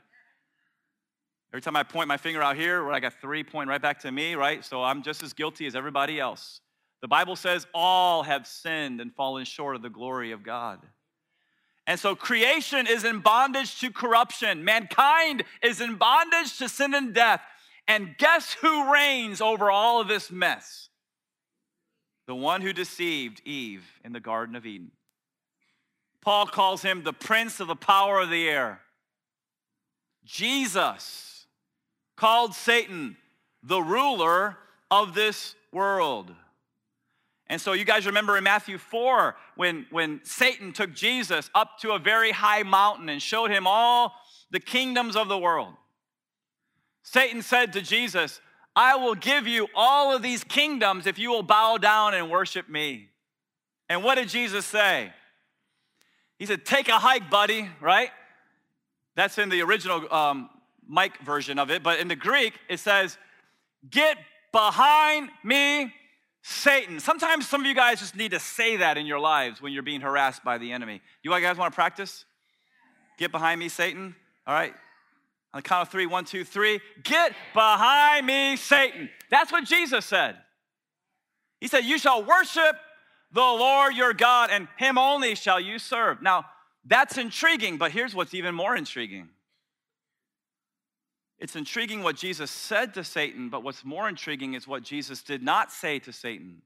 Every 1.51 1.61
time 1.61 1.75
I 1.75 1.83
point 1.83 2.07
my 2.07 2.17
finger 2.17 2.41
out 2.41 2.55
here, 2.55 2.89
I 2.89 2.99
got 3.01 3.13
three 3.21 3.43
pointing 3.43 3.69
right 3.69 3.81
back 3.81 3.99
to 3.99 4.11
me, 4.11 4.35
right? 4.35 4.63
So 4.63 4.81
I'm 4.81 5.03
just 5.03 5.21
as 5.21 5.33
guilty 5.33 5.67
as 5.67 5.75
everybody 5.75 6.19
else. 6.19 6.61
The 7.01 7.07
Bible 7.09 7.35
says 7.35 7.67
all 7.73 8.23
have 8.23 8.47
sinned 8.47 9.01
and 9.01 9.13
fallen 9.13 9.43
short 9.43 9.75
of 9.75 9.81
the 9.81 9.89
glory 9.89 10.31
of 10.31 10.41
God. 10.41 10.79
And 11.85 11.99
so 11.99 12.15
creation 12.15 12.87
is 12.87 13.03
in 13.03 13.19
bondage 13.19 13.79
to 13.81 13.91
corruption. 13.91 14.63
Mankind 14.63 15.43
is 15.61 15.81
in 15.81 15.95
bondage 15.95 16.57
to 16.57 16.69
sin 16.69 16.93
and 16.93 17.13
death. 17.13 17.41
And 17.87 18.15
guess 18.17 18.53
who 18.53 18.91
reigns 18.91 19.41
over 19.41 19.69
all 19.69 19.99
of 19.99 20.07
this 20.07 20.31
mess? 20.31 20.89
The 22.27 22.35
one 22.35 22.61
who 22.61 22.71
deceived 22.71 23.41
Eve 23.43 23.83
in 24.05 24.13
the 24.13 24.21
Garden 24.21 24.55
of 24.55 24.65
Eden. 24.65 24.91
Paul 26.21 26.47
calls 26.47 26.81
him 26.81 27.03
the 27.03 27.11
prince 27.11 27.59
of 27.59 27.67
the 27.67 27.75
power 27.75 28.21
of 28.21 28.29
the 28.29 28.47
air. 28.47 28.79
Jesus 30.23 31.47
called 32.15 32.53
Satan 32.53 33.17
the 33.61 33.81
ruler 33.81 34.57
of 34.89 35.15
this 35.15 35.55
world. 35.73 36.33
And 37.47 37.59
so 37.59 37.73
you 37.73 37.85
guys 37.85 38.05
remember 38.05 38.37
in 38.37 38.43
Matthew 38.43 38.77
4 38.77 39.35
when, 39.55 39.85
when 39.91 40.21
Satan 40.23 40.71
took 40.71 40.93
Jesus 40.93 41.49
up 41.53 41.79
to 41.79 41.91
a 41.91 41.99
very 41.99 42.31
high 42.31 42.63
mountain 42.63 43.09
and 43.09 43.21
showed 43.21 43.51
him 43.51 43.67
all 43.67 44.13
the 44.49 44.59
kingdoms 44.59 45.15
of 45.15 45.27
the 45.27 45.37
world. 45.37 45.73
Satan 47.03 47.41
said 47.41 47.73
to 47.73 47.81
Jesus, 47.81 48.39
I 48.75 48.95
will 48.95 49.15
give 49.15 49.45
you 49.45 49.67
all 49.75 50.15
of 50.15 50.21
these 50.21 50.43
kingdoms 50.43 51.05
if 51.05 51.19
you 51.19 51.29
will 51.29 51.43
bow 51.43 51.77
down 51.77 52.13
and 52.13 52.29
worship 52.29 52.69
me. 52.69 53.09
And 53.89 54.03
what 54.03 54.15
did 54.15 54.29
Jesus 54.29 54.65
say? 54.65 55.11
He 56.39 56.45
said, 56.45 56.65
Take 56.65 56.89
a 56.89 56.97
hike, 56.97 57.29
buddy, 57.29 57.69
right? 57.79 58.09
That's 59.15 59.37
in 59.37 59.49
the 59.49 59.61
original 59.61 60.11
um, 60.11 60.49
Mike 60.87 61.19
version 61.21 61.59
of 61.59 61.69
it, 61.69 61.83
but 61.83 61.99
in 61.99 62.07
the 62.07 62.15
Greek, 62.15 62.53
it 62.69 62.79
says, 62.79 63.17
Get 63.89 64.17
behind 64.51 65.29
me, 65.43 65.93
Satan. 66.45 66.99
Sometimes 66.99 67.47
some 67.47 67.61
of 67.61 67.67
you 67.67 67.73
guys 67.73 67.99
just 67.99 68.17
need 68.17 68.31
to 68.31 68.39
say 68.39 68.75
that 68.77 68.97
in 68.97 69.05
your 69.05 69.19
lives 69.19 69.61
when 69.61 69.71
you're 69.71 69.81
being 69.81 70.01
harassed 70.01 70.43
by 70.43 70.57
the 70.57 70.73
enemy. 70.73 71.01
You 71.23 71.31
guys 71.31 71.57
want 71.57 71.71
to 71.71 71.75
practice? 71.75 72.25
Get 73.17 73.31
behind 73.31 73.61
me, 73.61 73.69
Satan. 73.69 74.13
All 74.45 74.53
right. 74.53 74.73
On 75.53 75.59
the 75.59 75.61
count 75.61 75.83
of 75.83 75.89
three, 75.89 76.05
one, 76.05 76.25
two, 76.25 76.43
three. 76.43 76.81
Get 77.03 77.33
behind 77.53 78.25
me, 78.25 78.57
Satan. 78.57 79.09
That's 79.29 79.53
what 79.53 79.63
Jesus 79.63 80.05
said. 80.05 80.35
He 81.61 81.67
said, 81.67 81.85
You 81.85 81.97
shall 81.97 82.25
worship 82.25 82.75
the 83.31 83.39
Lord 83.39 83.95
your 83.95 84.13
God, 84.13 84.49
and 84.51 84.67
him 84.77 84.97
only 84.97 85.35
shall 85.35 85.61
you 85.61 85.79
serve. 85.79 86.21
Now, 86.21 86.45
that's 86.85 87.17
intriguing, 87.17 87.77
but 87.77 87.91
here's 87.91 88.13
what's 88.13 88.33
even 88.33 88.53
more 88.53 88.75
intriguing. 88.75 89.29
It's 91.43 91.57
intriguing 91.57 92.03
what 92.03 92.15
Jesus 92.15 92.49
said 92.49 92.93
to 92.93 93.03
Satan, 93.03 93.49
but 93.49 93.63
what's 93.63 93.83
more 93.83 94.07
intriguing 94.07 94.53
is 94.53 94.65
what 94.65 94.81
Jesus 94.81 95.21
did 95.21 95.43
not 95.43 95.73
say 95.73 95.99
to 95.99 96.13
Satan. 96.13 96.61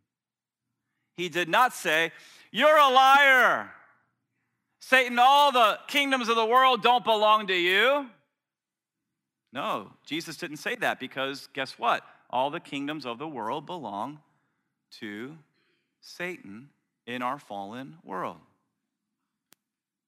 He 1.15 1.29
did 1.29 1.49
not 1.49 1.73
say, 1.73 2.11
You're 2.51 2.77
a 2.77 2.87
liar. 2.87 3.71
Satan, 4.79 5.17
all 5.17 5.51
the 5.51 5.79
kingdoms 5.87 6.29
of 6.29 6.35
the 6.35 6.45
world 6.45 6.83
don't 6.83 7.03
belong 7.03 7.47
to 7.47 7.55
you. 7.55 8.05
No, 9.51 9.93
Jesus 10.05 10.37
didn't 10.37 10.57
say 10.57 10.75
that 10.75 10.99
because 10.99 11.49
guess 11.53 11.79
what? 11.79 12.03
All 12.29 12.51
the 12.51 12.59
kingdoms 12.59 13.07
of 13.07 13.17
the 13.17 13.27
world 13.27 13.65
belong 13.65 14.19
to 14.99 15.35
Satan 16.01 16.69
in 17.07 17.23
our 17.23 17.39
fallen 17.39 17.95
world. 18.03 18.37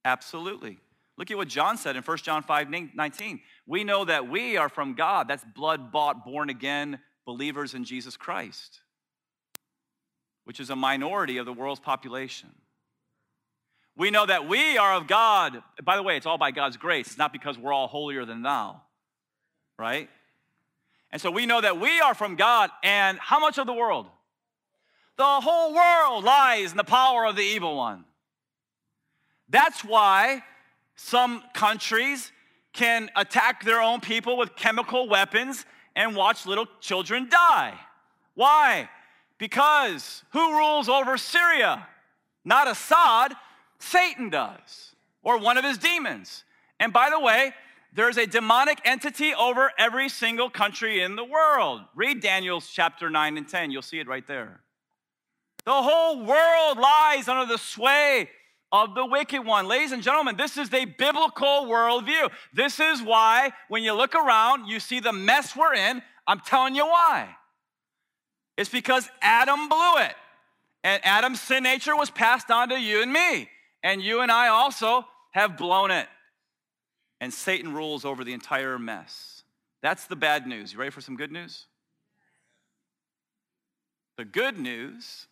Absolutely. 0.05 0.77
Look 1.19 1.29
at 1.31 1.37
what 1.37 1.49
John 1.49 1.77
said 1.77 1.97
in 1.97 2.01
1 2.01 2.17
John 2.19 2.43
5 2.43 2.69
19. 2.95 3.41
We 3.67 3.83
know 3.83 4.05
that 4.05 4.29
we 4.29 4.55
are 4.55 4.69
from 4.69 4.93
God. 4.93 5.27
That's 5.27 5.43
blood 5.43 5.91
bought, 5.91 6.23
born 6.23 6.49
again 6.49 6.99
believers 7.25 7.73
in 7.73 7.83
Jesus 7.83 8.15
Christ, 8.15 8.79
which 10.45 10.61
is 10.61 10.69
a 10.69 10.77
minority 10.77 11.37
of 11.37 11.45
the 11.45 11.51
world's 11.51 11.81
population. 11.81 12.49
We 13.97 14.11
know 14.11 14.25
that 14.25 14.47
we 14.47 14.77
are 14.77 14.93
of 14.93 15.07
God. 15.07 15.61
By 15.83 15.97
the 15.97 16.03
way, 16.03 16.15
it's 16.15 16.25
all 16.25 16.37
by 16.37 16.51
God's 16.51 16.77
grace. 16.77 17.07
It's 17.07 17.17
not 17.17 17.33
because 17.33 17.57
we're 17.57 17.73
all 17.73 17.87
holier 17.87 18.23
than 18.23 18.41
thou, 18.41 18.81
right? 19.77 20.09
And 21.11 21.21
so 21.21 21.31
we 21.31 21.45
know 21.45 21.59
that 21.59 21.81
we 21.81 21.99
are 21.99 22.15
from 22.15 22.37
God. 22.37 22.69
And 22.81 23.19
how 23.19 23.39
much 23.39 23.57
of 23.57 23.67
the 23.67 23.73
world? 23.73 24.07
The 25.17 25.25
whole 25.25 25.73
world 25.73 26.23
lies 26.23 26.71
in 26.71 26.77
the 26.77 26.85
power 26.85 27.25
of 27.25 27.35
the 27.35 27.41
evil 27.41 27.75
one. 27.75 28.05
That's 29.49 29.83
why 29.83 30.43
some 31.01 31.41
countries 31.53 32.33
can 32.73 33.09
attack 33.15 33.63
their 33.63 33.81
own 33.81 34.01
people 34.01 34.37
with 34.37 34.55
chemical 34.57 35.07
weapons 35.07 35.65
and 35.95 36.13
watch 36.13 36.45
little 36.45 36.67
children 36.81 37.29
die. 37.29 37.73
Why? 38.35 38.89
Because 39.37 40.23
who 40.31 40.57
rules 40.57 40.89
over 40.89 41.17
Syria? 41.17 41.87
Not 42.43 42.67
Assad, 42.67 43.33
Satan 43.79 44.29
does, 44.29 44.93
or 45.23 45.39
one 45.39 45.57
of 45.57 45.63
his 45.63 45.77
demons. 45.77 46.43
And 46.81 46.91
by 46.91 47.09
the 47.09 47.19
way, 47.19 47.53
there's 47.93 48.17
a 48.17 48.27
demonic 48.27 48.81
entity 48.83 49.33
over 49.33 49.71
every 49.77 50.09
single 50.09 50.49
country 50.49 51.01
in 51.01 51.15
the 51.15 51.23
world. 51.23 51.81
Read 51.95 52.21
Daniel's 52.21 52.69
chapter 52.69 53.09
9 53.09 53.37
and 53.37 53.47
10, 53.47 53.71
you'll 53.71 53.81
see 53.81 53.99
it 53.99 54.07
right 54.07 54.27
there. 54.27 54.59
The 55.63 55.71
whole 55.71 56.25
world 56.25 56.77
lies 56.77 57.29
under 57.29 57.45
the 57.45 57.57
sway 57.57 58.29
of 58.71 58.95
the 58.95 59.05
wicked 59.05 59.45
one. 59.45 59.67
Ladies 59.67 59.91
and 59.91 60.03
gentlemen, 60.03 60.37
this 60.37 60.57
is 60.57 60.73
a 60.73 60.85
biblical 60.85 61.65
worldview. 61.65 62.29
This 62.53 62.79
is 62.79 63.01
why, 63.01 63.51
when 63.67 63.83
you 63.83 63.93
look 63.93 64.15
around, 64.15 64.67
you 64.67 64.79
see 64.79 64.99
the 64.99 65.13
mess 65.13 65.55
we're 65.55 65.73
in. 65.73 66.01
I'm 66.27 66.39
telling 66.39 66.75
you 66.75 66.85
why. 66.85 67.35
It's 68.57 68.69
because 68.69 69.09
Adam 69.21 69.69
blew 69.69 69.97
it. 69.97 70.13
And 70.83 71.03
Adam's 71.03 71.41
sin 71.41 71.63
nature 71.63 71.95
was 71.95 72.09
passed 72.09 72.51
on 72.51 72.69
to 72.69 72.79
you 72.79 73.01
and 73.01 73.11
me. 73.11 73.49
And 73.83 74.01
you 74.01 74.21
and 74.21 74.31
I 74.31 74.49
also 74.49 75.05
have 75.31 75.57
blown 75.57 75.91
it. 75.91 76.07
And 77.21 77.33
Satan 77.33 77.73
rules 77.73 78.05
over 78.05 78.23
the 78.23 78.33
entire 78.33 78.77
mess. 78.79 79.43
That's 79.81 80.05
the 80.05 80.15
bad 80.15 80.45
news. 80.45 80.73
You 80.73 80.79
ready 80.79 80.91
for 80.91 81.01
some 81.01 81.15
good 81.15 81.31
news? 81.31 81.65
The 84.17 84.25
good 84.25 84.59
news 84.59 85.27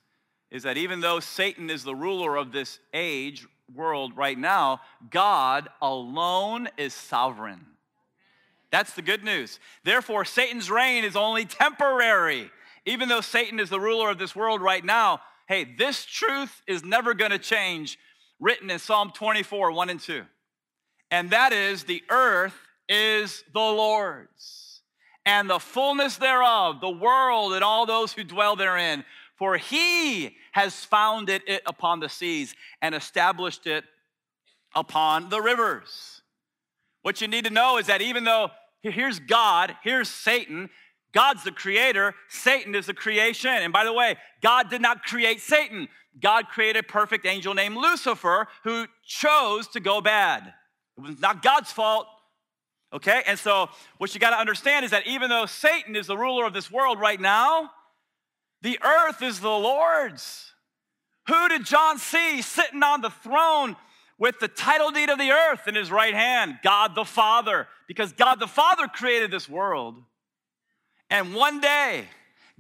is 0.51 0.63
that 0.63 0.77
even 0.77 1.01
though 1.01 1.19
Satan 1.19 1.69
is 1.69 1.83
the 1.83 1.95
ruler 1.95 2.35
of 2.35 2.51
this 2.51 2.79
age, 2.93 3.45
world 3.73 4.15
right 4.15 4.37
now, 4.37 4.81
God 5.09 5.69
alone 5.81 6.69
is 6.77 6.93
sovereign. 6.93 7.65
That's 8.71 8.93
the 8.93 9.01
good 9.01 9.23
news. 9.23 9.59
Therefore, 9.83 10.25
Satan's 10.25 10.69
reign 10.69 11.03
is 11.03 11.15
only 11.15 11.45
temporary. 11.45 12.51
Even 12.85 13.09
though 13.09 13.21
Satan 13.21 13.59
is 13.59 13.69
the 13.69 13.79
ruler 13.79 14.09
of 14.09 14.17
this 14.17 14.35
world 14.35 14.61
right 14.61 14.83
now, 14.83 15.21
hey, 15.47 15.65
this 15.77 16.05
truth 16.05 16.61
is 16.67 16.83
never 16.83 17.13
going 17.13 17.31
to 17.31 17.39
change, 17.39 17.97
written 18.39 18.69
in 18.69 18.79
Psalm 18.79 19.11
24, 19.13 19.71
1 19.71 19.89
and 19.89 19.99
2. 19.99 20.23
And 21.11 21.29
that 21.31 21.53
is 21.53 21.83
the 21.83 22.03
earth 22.09 22.55
is 22.89 23.43
the 23.53 23.59
Lord's, 23.59 24.81
and 25.25 25.49
the 25.49 25.59
fullness 25.59 26.17
thereof, 26.17 26.79
the 26.79 26.89
world 26.89 27.53
and 27.53 27.63
all 27.63 27.85
those 27.85 28.13
who 28.13 28.23
dwell 28.23 28.55
therein 28.55 29.03
for 29.37 29.57
he 29.57 30.35
has 30.51 30.83
founded 30.83 31.43
it 31.47 31.61
upon 31.65 31.99
the 31.99 32.09
seas 32.09 32.55
and 32.81 32.95
established 32.95 33.67
it 33.67 33.83
upon 34.75 35.29
the 35.29 35.41
rivers. 35.41 36.21
What 37.03 37.21
you 37.21 37.27
need 37.27 37.45
to 37.45 37.51
know 37.51 37.77
is 37.77 37.87
that 37.87 38.01
even 38.01 38.23
though 38.23 38.49
here's 38.81 39.19
God, 39.19 39.75
here's 39.83 40.09
Satan, 40.09 40.69
God's 41.13 41.43
the 41.43 41.51
creator, 41.51 42.13
Satan 42.29 42.75
is 42.75 42.85
the 42.85 42.93
creation. 42.93 43.51
And 43.51 43.71
by 43.71 43.83
the 43.83 43.93
way, 43.93 44.17
God 44.41 44.69
did 44.69 44.81
not 44.81 45.03
create 45.03 45.39
Satan. 45.39 45.87
God 46.21 46.47
created 46.47 46.79
a 46.79 46.83
perfect 46.83 47.25
angel 47.25 47.53
named 47.53 47.75
Lucifer 47.75 48.47
who 48.63 48.87
chose 49.05 49.67
to 49.69 49.79
go 49.79 50.01
bad. 50.01 50.53
It 50.97 51.01
was 51.01 51.19
not 51.19 51.41
God's 51.41 51.71
fault. 51.71 52.07
Okay? 52.93 53.21
And 53.27 53.37
so, 53.37 53.69
what 53.97 54.13
you 54.13 54.19
got 54.19 54.31
to 54.31 54.37
understand 54.37 54.85
is 54.85 54.91
that 54.91 55.05
even 55.07 55.29
though 55.29 55.45
Satan 55.45 55.95
is 55.95 56.07
the 56.07 56.17
ruler 56.17 56.45
of 56.45 56.53
this 56.53 56.71
world 56.71 56.99
right 56.99 57.19
now, 57.19 57.69
the 58.67 58.79
earth 58.83 59.21
is 59.21 59.39
the 59.39 59.47
Lord's. 59.47 60.51
Who 61.27 61.47
did 61.47 61.65
John 61.65 61.99
see 61.99 62.41
sitting 62.41 62.83
on 62.83 62.99
the 62.99 63.09
throne 63.09 63.77
with 64.19 64.39
the 64.39 64.49
title 64.49 64.91
deed 64.91 65.09
of 65.09 65.17
the 65.17 65.31
earth 65.31 65.69
in 65.69 65.75
his 65.75 65.89
right 65.89 66.13
hand? 66.13 66.59
God 66.65 66.93
the 66.93 67.05
Father, 67.05 67.69
because 67.87 68.11
God 68.11 68.41
the 68.41 68.47
Father 68.47 68.89
created 68.89 69.31
this 69.31 69.47
world. 69.47 69.95
And 71.09 71.33
one 71.33 71.61
day, 71.61 72.09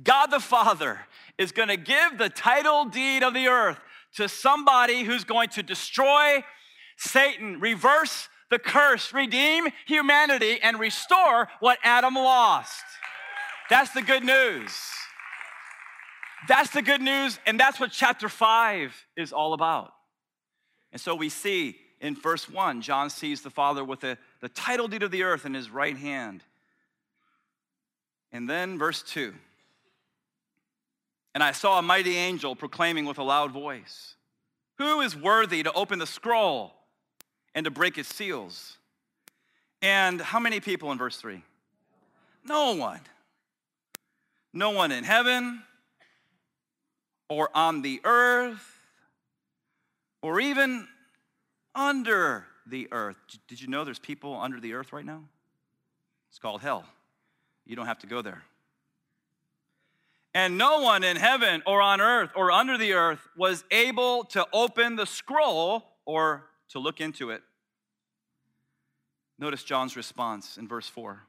God 0.01 0.27
the 0.27 0.39
Father 0.39 0.97
is 1.37 1.51
going 1.51 1.67
to 1.67 1.75
give 1.75 2.17
the 2.17 2.29
title 2.29 2.85
deed 2.85 3.21
of 3.21 3.33
the 3.33 3.49
earth 3.49 3.79
to 4.15 4.29
somebody 4.29 5.03
who's 5.03 5.25
going 5.25 5.49
to 5.49 5.61
destroy 5.61 6.41
Satan, 6.95 7.59
reverse 7.59 8.29
the 8.49 8.59
curse, 8.59 9.11
redeem 9.11 9.67
humanity, 9.85 10.57
and 10.63 10.79
restore 10.79 11.49
what 11.59 11.79
Adam 11.83 12.15
lost. 12.15 12.85
That's 13.69 13.91
the 13.91 14.01
good 14.01 14.23
news. 14.23 14.71
That's 16.47 16.69
the 16.69 16.81
good 16.81 17.01
news, 17.01 17.39
and 17.45 17.59
that's 17.59 17.79
what 17.79 17.91
chapter 17.91 18.29
5 18.29 19.05
is 19.15 19.33
all 19.33 19.53
about. 19.53 19.93
And 20.91 21.01
so 21.01 21.15
we 21.15 21.29
see 21.29 21.77
in 21.99 22.15
verse 22.15 22.47
1, 22.47 22.81
John 22.81 23.09
sees 23.09 23.41
the 23.41 23.49
Father 23.49 23.83
with 23.83 24.01
the, 24.01 24.17
the 24.39 24.49
title 24.49 24.87
deed 24.87 25.03
of 25.03 25.11
the 25.11 25.23
earth 25.23 25.45
in 25.45 25.53
his 25.53 25.69
right 25.69 25.97
hand. 25.97 26.43
And 28.31 28.49
then 28.49 28.77
verse 28.77 29.01
2. 29.01 29.33
And 31.33 31.43
I 31.43 31.51
saw 31.51 31.79
a 31.79 31.81
mighty 31.81 32.15
angel 32.15 32.55
proclaiming 32.55 33.05
with 33.05 33.17
a 33.17 33.23
loud 33.23 33.51
voice, 33.51 34.15
Who 34.77 35.01
is 35.01 35.15
worthy 35.15 35.63
to 35.63 35.73
open 35.73 35.99
the 35.99 36.07
scroll 36.07 36.73
and 37.55 37.63
to 37.65 37.71
break 37.71 37.97
its 37.97 38.13
seals? 38.13 38.77
And 39.81 40.21
how 40.21 40.39
many 40.39 40.59
people 40.59 40.91
in 40.91 40.97
verse 40.97 41.17
3? 41.17 41.43
No 42.45 42.75
one. 42.75 43.01
No 44.53 44.71
one 44.71 44.91
in 44.91 45.03
heaven 45.03 45.61
or 47.29 47.49
on 47.53 47.81
the 47.81 48.01
earth 48.03 48.79
or 50.21 50.39
even 50.39 50.87
under 51.75 52.45
the 52.65 52.87
earth. 52.91 53.17
Did 53.47 53.61
you 53.61 53.67
know 53.67 53.83
there's 53.83 53.99
people 53.99 54.39
under 54.39 54.59
the 54.59 54.73
earth 54.73 54.91
right 54.91 55.05
now? 55.05 55.23
It's 56.29 56.39
called 56.39 56.61
hell. 56.61 56.85
You 57.65 57.75
don't 57.75 57.85
have 57.85 57.99
to 57.99 58.07
go 58.07 58.21
there. 58.21 58.43
And 60.33 60.57
no 60.57 60.81
one 60.81 61.03
in 61.03 61.17
heaven 61.17 61.63
or 61.65 61.81
on 61.81 61.99
earth 61.99 62.29
or 62.35 62.51
under 62.51 62.77
the 62.77 62.93
earth 62.93 63.27
was 63.35 63.63
able 63.71 64.23
to 64.25 64.45
open 64.53 64.95
the 64.95 65.05
scroll 65.05 65.83
or 66.05 66.43
to 66.69 66.79
look 66.79 67.01
into 67.01 67.31
it. 67.31 67.41
Notice 69.39 69.63
John's 69.63 69.95
response 69.95 70.57
in 70.57 70.67
verse 70.67 70.87
4. 70.87 71.19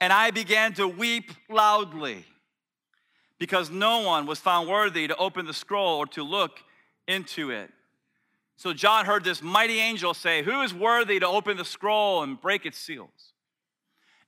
And 0.00 0.12
I 0.12 0.30
began 0.30 0.74
to 0.74 0.86
weep 0.86 1.32
loudly 1.48 2.24
because 3.38 3.70
no 3.70 4.00
one 4.00 4.26
was 4.26 4.38
found 4.38 4.68
worthy 4.68 5.06
to 5.08 5.16
open 5.16 5.46
the 5.46 5.54
scroll 5.54 5.98
or 5.98 6.06
to 6.06 6.22
look 6.22 6.58
into 7.06 7.50
it. 7.50 7.70
So 8.56 8.72
John 8.72 9.06
heard 9.06 9.22
this 9.22 9.40
mighty 9.40 9.78
angel 9.78 10.14
say, 10.14 10.42
Who 10.42 10.62
is 10.62 10.74
worthy 10.74 11.20
to 11.20 11.26
open 11.26 11.56
the 11.56 11.64
scroll 11.64 12.22
and 12.22 12.40
break 12.40 12.66
its 12.66 12.78
seals? 12.78 13.32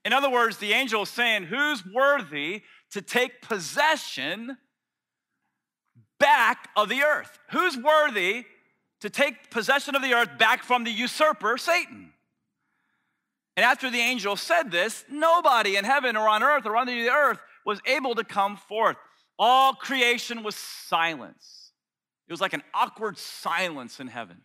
In 0.04 0.12
other 0.12 0.30
words, 0.30 0.58
the 0.58 0.72
angel 0.72 1.02
is 1.02 1.08
saying, 1.08 1.44
Who's 1.44 1.84
worthy 1.84 2.62
to 2.92 3.02
take 3.02 3.42
possession 3.42 4.56
back 6.20 6.68
of 6.76 6.88
the 6.88 7.02
earth? 7.02 7.38
Who's 7.50 7.76
worthy 7.76 8.44
to 9.00 9.10
take 9.10 9.50
possession 9.50 9.96
of 9.96 10.02
the 10.02 10.14
earth 10.14 10.38
back 10.38 10.62
from 10.62 10.84
the 10.84 10.92
usurper, 10.92 11.58
Satan? 11.58 12.12
And 13.56 13.64
after 13.64 13.90
the 13.90 13.98
angel 13.98 14.36
said 14.36 14.70
this, 14.70 15.04
nobody 15.10 15.76
in 15.76 15.84
heaven 15.84 16.16
or 16.16 16.28
on 16.28 16.42
earth 16.42 16.66
or 16.66 16.76
under 16.76 16.92
the 16.92 17.10
earth 17.10 17.40
was 17.64 17.80
able 17.86 18.14
to 18.14 18.24
come 18.24 18.56
forth. 18.56 18.96
All 19.38 19.72
creation 19.72 20.42
was 20.42 20.54
silence. 20.54 21.72
It 22.28 22.32
was 22.32 22.40
like 22.40 22.52
an 22.52 22.62
awkward 22.74 23.18
silence 23.18 24.00
in 24.00 24.06
heaven. 24.06 24.36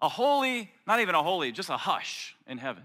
A 0.00 0.08
holy, 0.08 0.70
not 0.86 1.00
even 1.00 1.14
a 1.14 1.22
holy, 1.22 1.52
just 1.52 1.70
a 1.70 1.76
hush 1.76 2.36
in 2.46 2.58
heaven. 2.58 2.84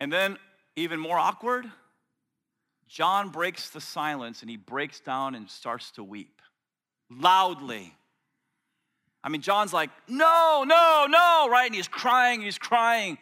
And 0.00 0.12
then, 0.12 0.36
even 0.74 0.98
more 0.98 1.18
awkward, 1.18 1.70
John 2.88 3.30
breaks 3.30 3.70
the 3.70 3.80
silence 3.80 4.42
and 4.42 4.50
he 4.50 4.56
breaks 4.56 5.00
down 5.00 5.34
and 5.34 5.48
starts 5.48 5.92
to 5.92 6.04
weep 6.04 6.42
loudly. 7.08 7.94
I 9.24 9.28
mean, 9.28 9.40
John's 9.40 9.72
like, 9.72 9.90
no, 10.08 10.64
no, 10.66 11.06
no, 11.08 11.48
right? 11.48 11.66
And 11.66 11.74
he's 11.74 11.88
crying, 11.88 12.42
he's 12.42 12.58
crying. 12.58 13.18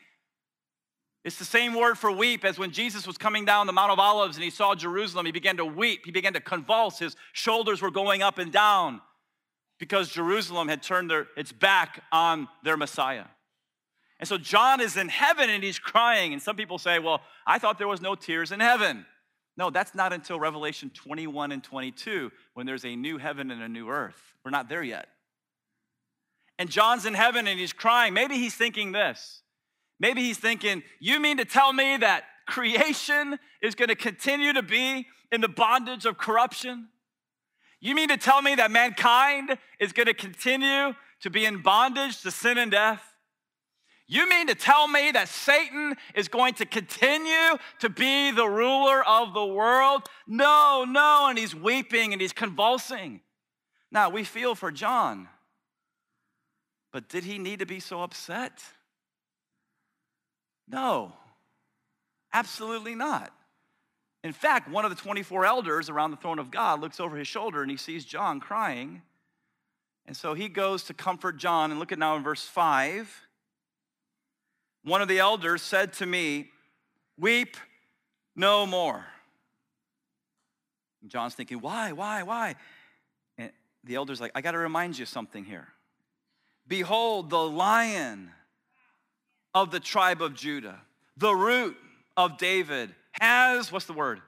It's 1.25 1.39
the 1.39 1.45
same 1.45 1.75
word 1.75 1.99
for 1.99 2.11
weep 2.11 2.45
as 2.45 2.59
when 2.59 2.71
Jesus 2.71 3.07
was 3.07 3.19
coming 3.19 3.45
down 3.45 3.67
the 3.67 3.73
Mount 3.73 3.93
of 3.93 3.99
Olives 3.99 4.37
and 4.37 4.45
he 4.45 4.51
saw 4.51 4.75
Jerusalem. 4.75 5.27
He 5.27 5.33
began 5.33 5.59
to 5.59 5.65
weep. 5.67 6.07
He 6.07 6.11
began 6.11 6.33
to 6.33 6.41
convulse. 6.41 6.99
His 6.99 7.15
shoulders 7.33 7.83
were 7.83 7.91
going 7.91 8.23
up 8.23 8.39
and 8.39 8.51
down 8.51 9.03
because 9.79 10.11
Jerusalem 10.11 10.69
had 10.69 10.83
turned 10.83 11.11
their, 11.11 11.27
its 11.37 11.53
back 11.53 12.03
on 12.11 12.49
their 12.65 12.77
Messiah. 12.77 13.27
And 14.19 14.29
so 14.29 14.39
John 14.39 14.81
is 14.81 14.97
in 14.97 15.09
heaven 15.09 15.51
and 15.51 15.63
he's 15.63 15.79
crying. 15.79 16.33
And 16.33 16.41
some 16.41 16.57
people 16.57 16.79
say, 16.79 16.99
well, 16.99 17.21
I 17.47 17.59
thought 17.59 17.79
there 17.79 17.89
was 17.89 18.03
no 18.03 18.15
tears 18.15 18.53
in 18.53 18.61
heaven. 18.61 19.05
No, 19.57 19.69
that's 19.69 19.95
not 19.95 20.13
until 20.13 20.41
Revelation 20.41 20.91
21 20.91 21.53
and 21.53 21.63
22 21.63 22.31
when 22.55 22.67
there's 22.67 22.85
a 22.85 22.97
new 22.97 23.19
heaven 23.19 23.51
and 23.51 23.63
a 23.63 23.69
new 23.69 23.89
earth. 23.89 24.21
We're 24.45 24.51
not 24.51 24.69
there 24.71 24.83
yet. 24.83 25.09
And 26.59 26.71
John's 26.71 27.05
in 27.05 27.15
heaven 27.15 27.47
and 27.47 27.59
he's 27.59 27.73
crying. 27.73 28.15
Maybe 28.15 28.37
he's 28.37 28.55
thinking 28.55 28.93
this 28.93 29.43
Maybe 30.01 30.23
he's 30.23 30.39
thinking, 30.39 30.83
You 30.99 31.21
mean 31.21 31.37
to 31.37 31.45
tell 31.45 31.73
me 31.73 31.99
that 31.99 32.25
creation 32.47 33.39
is 33.63 33.75
going 33.77 33.91
to 33.91 33.95
continue 33.95 34.53
to 34.55 34.63
be 34.63 35.07
in 35.31 35.41
the 35.41 35.49
bondage 35.49 36.07
of 36.07 36.19
corruption? 36.19 36.89
You 37.81 37.95
mean 37.95 38.09
to 38.09 38.17
tell 38.17 38.43
me 38.43 38.57
that 38.57 38.71
mankind 38.71 39.57
is 39.79 39.93
going 39.93 40.07
to 40.07 40.15
continue 40.15 40.95
to 41.21 41.31
be 41.31 41.45
in 41.45 41.63
bondage 41.63 42.21
to 42.23 42.31
sin 42.31 42.59
and 42.59 42.71
death? 42.71 43.03
You 44.07 44.29
mean 44.29 44.49
to 44.49 44.57
tell 44.57 44.89
me 44.89 45.13
that 45.13 45.29
Satan 45.29 45.95
is 46.17 46.27
going 46.27 46.55
to 46.55 46.67
continue 46.67 47.57
to 47.79 47.89
be 47.89 48.33
the 48.33 48.49
ruler 48.49 49.07
of 49.07 49.33
the 49.35 49.47
world? 49.47 50.09
No, 50.27 50.85
no. 50.87 51.29
And 51.29 51.39
he's 51.39 51.55
weeping 51.55 52.13
and 52.13 52.21
he's 52.21 52.33
convulsing. 52.33 53.21
Now, 53.93 54.11
we 54.11 54.25
feel 54.25 54.57
for 54.57 54.73
John, 54.73 55.29
but 56.93 57.09
did 57.09 57.23
he 57.23 57.39
need 57.39 57.61
to 57.61 57.67
be 57.67 57.79
so 57.79 58.03
upset? 58.03 58.61
No, 60.71 61.13
absolutely 62.33 62.95
not. 62.95 63.33
In 64.23 64.33
fact, 64.33 64.69
one 64.69 64.85
of 64.85 64.91
the 64.91 64.97
24 64.97 65.47
elders 65.47 65.89
around 65.89 66.11
the 66.11 66.17
throne 66.17 66.39
of 66.39 66.51
God 66.51 66.81
looks 66.81 67.01
over 67.01 67.17
his 67.17 67.27
shoulder 67.27 67.63
and 67.63 67.71
he 67.71 67.77
sees 67.77 68.05
John 68.05 68.39
crying. 68.39 69.03
And 70.07 70.17
so 70.17 70.35
he 70.35 70.49
goes 70.49 70.85
to 70.85 70.95
comfort 70.95 71.39
John. 71.39 71.71
And 71.71 71.81
look 71.81 71.93
at 71.93 71.99
now 71.99 72.17
in 72.17 72.23
verse 72.23 72.45
5. 72.45 73.27
One 74.85 75.03
of 75.03 75.09
the 75.09 75.19
elders 75.19 75.63
said 75.63 75.93
to 75.95 76.07
me, 76.07 76.51
Weep 77.19 77.57
no 78.37 78.67
more. 78.67 79.05
And 81.03 81.11
John's 81.11 81.35
thinking, 81.35 81.59
Why, 81.59 81.93
why, 81.93 82.23
why? 82.23 82.57
And 83.39 83.51
the 83.85 83.95
elder's 83.95 84.21
like, 84.21 84.33
I 84.35 84.41
got 84.41 84.53
to 84.53 84.59
remind 84.59 84.99
you 84.99 85.07
something 85.07 85.45
here. 85.45 85.69
Behold, 86.67 87.31
the 87.31 87.39
lion 87.39 88.31
of 89.55 89.71
the 89.71 89.81
tribe 89.81 90.23
of 90.23 90.35
Judah, 90.35 90.81
the 91.17 91.35
root 91.35 91.77
of 92.17 92.39
David, 92.39 92.91
has, 93.13 93.73
what's 93.73 93.87
the 93.87 93.93
word? 93.93 94.21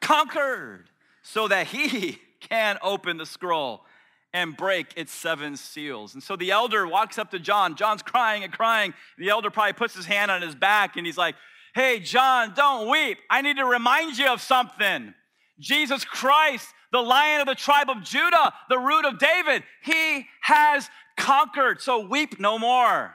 Conquered, 0.00 0.88
so 1.22 1.48
that 1.48 1.66
he 1.68 2.18
can 2.40 2.78
open 2.82 3.16
the 3.16 3.26
scroll 3.26 3.84
and 4.32 4.56
break 4.56 4.92
its 4.96 5.12
seven 5.12 5.56
seals. 5.56 6.14
And 6.14 6.22
so 6.22 6.36
the 6.36 6.50
elder 6.50 6.86
walks 6.86 7.18
up 7.18 7.30
to 7.30 7.38
John. 7.38 7.76
John's 7.76 8.02
crying 8.02 8.42
and 8.42 8.52
crying. 8.52 8.92
The 9.16 9.30
elder 9.30 9.48
probably 9.48 9.74
puts 9.74 9.94
his 9.94 10.06
hand 10.06 10.30
on 10.30 10.42
his 10.42 10.56
back 10.56 10.96
and 10.96 11.06
he's 11.06 11.16
like, 11.16 11.36
Hey, 11.74 11.98
John, 12.00 12.52
don't 12.54 12.88
weep. 12.88 13.18
I 13.28 13.42
need 13.42 13.56
to 13.56 13.64
remind 13.64 14.16
you 14.16 14.28
of 14.28 14.40
something. 14.40 15.14
Jesus 15.58 16.04
Christ, 16.04 16.68
the 16.92 17.00
lion 17.00 17.40
of 17.40 17.46
the 17.46 17.54
tribe 17.54 17.90
of 17.90 18.02
Judah, 18.02 18.52
the 18.68 18.78
root 18.78 19.04
of 19.04 19.18
David, 19.18 19.64
he 19.82 20.26
has 20.42 20.88
conquered. 21.16 21.80
So 21.80 22.06
weep 22.06 22.38
no 22.38 22.58
more. 22.58 23.14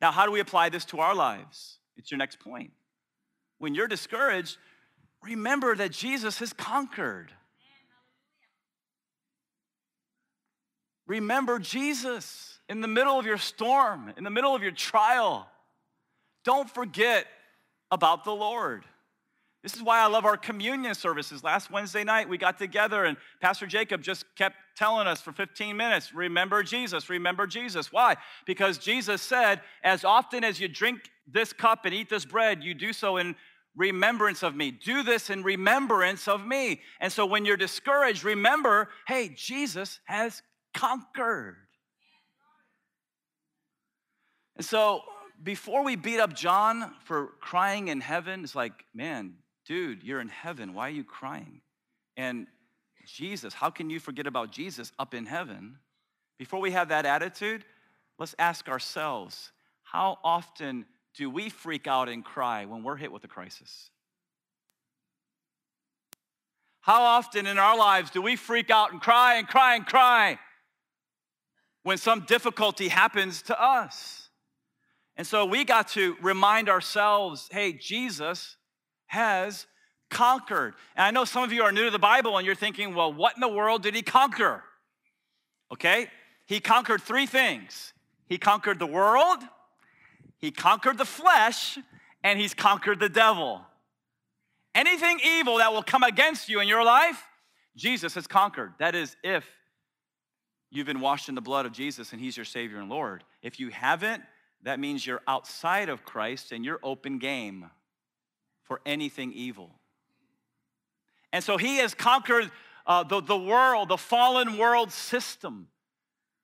Now, 0.00 0.10
how 0.10 0.26
do 0.26 0.32
we 0.32 0.40
apply 0.40 0.70
this 0.70 0.84
to 0.86 1.00
our 1.00 1.14
lives? 1.14 1.78
It's 1.96 2.10
your 2.10 2.18
next 2.18 2.40
point. 2.40 2.72
When 3.58 3.74
you're 3.74 3.88
discouraged, 3.88 4.56
remember 5.22 5.76
that 5.76 5.92
Jesus 5.92 6.38
has 6.38 6.52
conquered. 6.52 7.30
Remember 11.06 11.58
Jesus 11.58 12.60
in 12.68 12.80
the 12.80 12.88
middle 12.88 13.18
of 13.18 13.26
your 13.26 13.36
storm, 13.36 14.12
in 14.16 14.24
the 14.24 14.30
middle 14.30 14.54
of 14.54 14.62
your 14.62 14.72
trial. 14.72 15.48
Don't 16.44 16.70
forget 16.70 17.26
about 17.90 18.24
the 18.24 18.34
Lord. 18.34 18.84
This 19.62 19.74
is 19.74 19.82
why 19.82 20.00
I 20.00 20.06
love 20.06 20.24
our 20.24 20.38
communion 20.38 20.94
services. 20.94 21.44
Last 21.44 21.70
Wednesday 21.70 22.04
night, 22.04 22.28
we 22.28 22.38
got 22.38 22.56
together, 22.56 23.04
and 23.04 23.18
Pastor 23.42 23.66
Jacob 23.66 24.02
just 24.02 24.24
kept 24.36 24.56
telling 24.80 25.06
us 25.06 25.20
for 25.20 25.30
15 25.30 25.76
minutes 25.76 26.14
remember 26.14 26.62
Jesus, 26.62 27.10
remember 27.10 27.46
Jesus. 27.46 27.92
Why? 27.92 28.16
Because 28.46 28.78
Jesus 28.78 29.20
said, 29.20 29.60
As 29.84 30.04
often 30.04 30.42
as 30.42 30.58
you 30.58 30.68
drink 30.68 31.10
this 31.30 31.52
cup 31.52 31.84
and 31.84 31.92
eat 31.92 32.08
this 32.08 32.24
bread, 32.24 32.64
you 32.64 32.72
do 32.72 32.94
so 32.94 33.18
in 33.18 33.36
remembrance 33.76 34.42
of 34.42 34.56
me. 34.56 34.70
Do 34.70 35.02
this 35.02 35.28
in 35.28 35.42
remembrance 35.42 36.26
of 36.26 36.46
me. 36.46 36.80
And 36.98 37.12
so 37.12 37.26
when 37.26 37.44
you're 37.44 37.58
discouraged, 37.58 38.24
remember 38.24 38.88
hey, 39.06 39.34
Jesus 39.36 40.00
has 40.06 40.42
conquered. 40.72 41.56
And 44.56 44.64
so 44.64 45.02
before 45.42 45.84
we 45.84 45.94
beat 45.94 46.20
up 46.20 46.32
John 46.32 46.94
for 47.04 47.32
crying 47.40 47.88
in 47.88 48.00
heaven, 48.00 48.44
it's 48.44 48.54
like, 48.54 48.86
man, 48.94 49.34
dude, 49.66 50.02
you're 50.02 50.22
in 50.22 50.28
heaven. 50.28 50.72
Why 50.72 50.88
are 50.88 50.92
you 50.92 51.04
crying? 51.04 51.60
And 52.16 52.46
Jesus, 53.10 53.54
how 53.54 53.70
can 53.70 53.90
you 53.90 54.00
forget 54.00 54.26
about 54.26 54.52
Jesus 54.52 54.92
up 54.98 55.14
in 55.14 55.26
heaven? 55.26 55.78
Before 56.38 56.60
we 56.60 56.70
have 56.70 56.88
that 56.88 57.06
attitude, 57.06 57.64
let's 58.18 58.34
ask 58.38 58.68
ourselves 58.68 59.52
how 59.82 60.18
often 60.22 60.86
do 61.14 61.28
we 61.28 61.48
freak 61.50 61.86
out 61.86 62.08
and 62.08 62.24
cry 62.24 62.64
when 62.64 62.82
we're 62.82 62.96
hit 62.96 63.12
with 63.12 63.24
a 63.24 63.28
crisis? 63.28 63.90
How 66.80 67.02
often 67.02 67.46
in 67.46 67.58
our 67.58 67.76
lives 67.76 68.10
do 68.10 68.22
we 68.22 68.36
freak 68.36 68.70
out 68.70 68.92
and 68.92 69.00
cry 69.00 69.34
and 69.34 69.46
cry 69.46 69.74
and 69.74 69.84
cry 69.84 70.38
when 71.82 71.98
some 71.98 72.20
difficulty 72.20 72.88
happens 72.88 73.42
to 73.42 73.60
us? 73.60 74.28
And 75.16 75.26
so 75.26 75.44
we 75.44 75.64
got 75.64 75.88
to 75.88 76.16
remind 76.22 76.68
ourselves 76.68 77.48
hey, 77.52 77.72
Jesus 77.72 78.56
has 79.06 79.66
conquered. 80.10 80.74
And 80.96 81.06
I 81.06 81.10
know 81.10 81.24
some 81.24 81.42
of 81.42 81.52
you 81.52 81.62
are 81.62 81.72
new 81.72 81.84
to 81.84 81.90
the 81.90 81.98
Bible 81.98 82.36
and 82.36 82.44
you're 82.44 82.54
thinking, 82.54 82.94
well, 82.94 83.12
what 83.12 83.34
in 83.36 83.40
the 83.40 83.48
world 83.48 83.82
did 83.82 83.94
he 83.94 84.02
conquer? 84.02 84.62
Okay, 85.72 86.08
he 86.46 86.60
conquered 86.60 87.00
three 87.02 87.26
things 87.26 87.92
he 88.26 88.38
conquered 88.38 88.78
the 88.78 88.86
world, 88.86 89.38
he 90.38 90.52
conquered 90.52 90.98
the 90.98 91.04
flesh, 91.04 91.76
and 92.22 92.38
he's 92.38 92.54
conquered 92.54 93.00
the 93.00 93.08
devil. 93.08 93.62
Anything 94.72 95.18
evil 95.24 95.58
that 95.58 95.72
will 95.72 95.82
come 95.82 96.04
against 96.04 96.48
you 96.48 96.60
in 96.60 96.68
your 96.68 96.84
life, 96.84 97.24
Jesus 97.74 98.14
has 98.14 98.28
conquered. 98.28 98.72
That 98.78 98.94
is, 98.94 99.16
if 99.24 99.44
you've 100.70 100.86
been 100.86 101.00
washed 101.00 101.28
in 101.28 101.34
the 101.34 101.40
blood 101.40 101.66
of 101.66 101.72
Jesus 101.72 102.12
and 102.12 102.20
he's 102.20 102.36
your 102.36 102.44
Savior 102.44 102.78
and 102.78 102.88
Lord. 102.88 103.24
If 103.42 103.58
you 103.58 103.70
haven't, 103.70 104.22
that 104.62 104.78
means 104.78 105.04
you're 105.04 105.22
outside 105.26 105.88
of 105.88 106.04
Christ 106.04 106.52
and 106.52 106.64
you're 106.64 106.80
open 106.82 107.18
game 107.18 107.70
for 108.62 108.80
anything 108.86 109.32
evil. 109.32 109.79
And 111.32 111.42
so 111.44 111.56
he 111.56 111.76
has 111.76 111.94
conquered 111.94 112.50
uh, 112.86 113.04
the, 113.04 113.20
the 113.20 113.36
world, 113.36 113.88
the 113.88 113.96
fallen 113.96 114.58
world 114.58 114.92
system. 114.92 115.68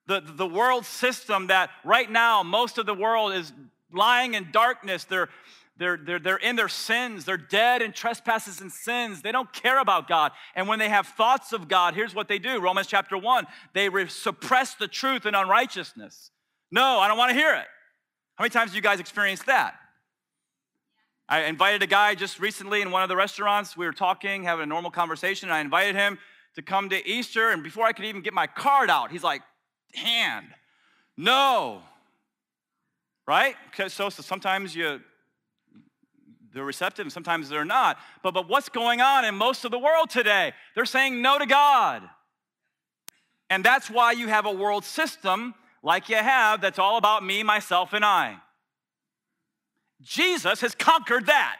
The, 0.06 0.20
the 0.20 0.46
world 0.46 0.84
system 0.84 1.48
that 1.48 1.70
right 1.84 2.10
now 2.10 2.44
most 2.44 2.78
of 2.78 2.86
the 2.86 2.94
world 2.94 3.32
is 3.32 3.52
lying 3.92 4.34
in 4.34 4.52
darkness. 4.52 5.02
They're, 5.04 5.28
they're, 5.78 5.96
they're, 5.96 6.18
they're 6.20 6.36
in 6.36 6.54
their 6.54 6.68
sins. 6.68 7.24
They're 7.24 7.36
dead 7.36 7.82
in 7.82 7.92
trespasses 7.92 8.60
and 8.60 8.70
sins. 8.70 9.22
They 9.22 9.32
don't 9.32 9.52
care 9.52 9.80
about 9.80 10.06
God. 10.06 10.32
And 10.54 10.68
when 10.68 10.78
they 10.78 10.88
have 10.88 11.08
thoughts 11.08 11.52
of 11.52 11.66
God, 11.66 11.94
here's 11.94 12.14
what 12.14 12.28
they 12.28 12.38
do 12.38 12.60
Romans 12.60 12.86
chapter 12.86 13.18
1 13.18 13.46
they 13.74 13.88
re- 13.88 14.08
suppress 14.08 14.74
the 14.74 14.88
truth 14.88 15.26
in 15.26 15.34
unrighteousness. 15.34 16.30
No, 16.70 17.00
I 17.00 17.08
don't 17.08 17.18
want 17.18 17.30
to 17.30 17.36
hear 17.36 17.54
it. 17.54 17.66
How 18.36 18.42
many 18.42 18.50
times 18.50 18.70
have 18.70 18.76
you 18.76 18.82
guys 18.82 19.00
experienced 19.00 19.46
that? 19.46 19.74
I 21.28 21.44
invited 21.44 21.82
a 21.82 21.86
guy 21.86 22.14
just 22.14 22.38
recently 22.38 22.82
in 22.82 22.90
one 22.90 23.02
of 23.02 23.08
the 23.08 23.16
restaurants. 23.16 23.76
We 23.76 23.86
were 23.86 23.92
talking, 23.92 24.44
having 24.44 24.62
a 24.62 24.66
normal 24.66 24.90
conversation, 24.90 25.50
I 25.50 25.60
invited 25.60 25.96
him 25.96 26.18
to 26.54 26.62
come 26.62 26.88
to 26.90 27.08
Easter. 27.08 27.50
And 27.50 27.62
before 27.62 27.84
I 27.84 27.92
could 27.92 28.04
even 28.04 28.22
get 28.22 28.32
my 28.32 28.46
card 28.46 28.90
out, 28.90 29.10
he's 29.10 29.24
like, 29.24 29.42
hand, 29.94 30.46
no. 31.16 31.82
Right? 33.26 33.56
So, 33.88 34.08
so 34.08 34.22
sometimes 34.22 34.74
you 34.74 35.00
they're 36.56 36.64
receptive 36.64 37.04
and 37.04 37.12
sometimes 37.12 37.50
they're 37.50 37.66
not. 37.66 37.98
But, 38.22 38.32
but 38.32 38.48
what's 38.48 38.70
going 38.70 39.02
on 39.02 39.26
in 39.26 39.34
most 39.34 39.66
of 39.66 39.70
the 39.70 39.78
world 39.78 40.08
today? 40.08 40.54
They're 40.74 40.86
saying 40.86 41.20
no 41.20 41.38
to 41.38 41.44
God. 41.44 42.02
And 43.50 43.62
that's 43.62 43.90
why 43.90 44.12
you 44.12 44.28
have 44.28 44.46
a 44.46 44.50
world 44.50 44.82
system 44.84 45.54
like 45.82 46.08
you 46.08 46.16
have 46.16 46.62
that's 46.62 46.78
all 46.78 46.96
about 46.96 47.22
me, 47.22 47.42
myself, 47.42 47.92
and 47.92 48.04
I. 48.04 48.38
Jesus 50.02 50.60
has 50.60 50.74
conquered 50.74 51.26
that. 51.26 51.56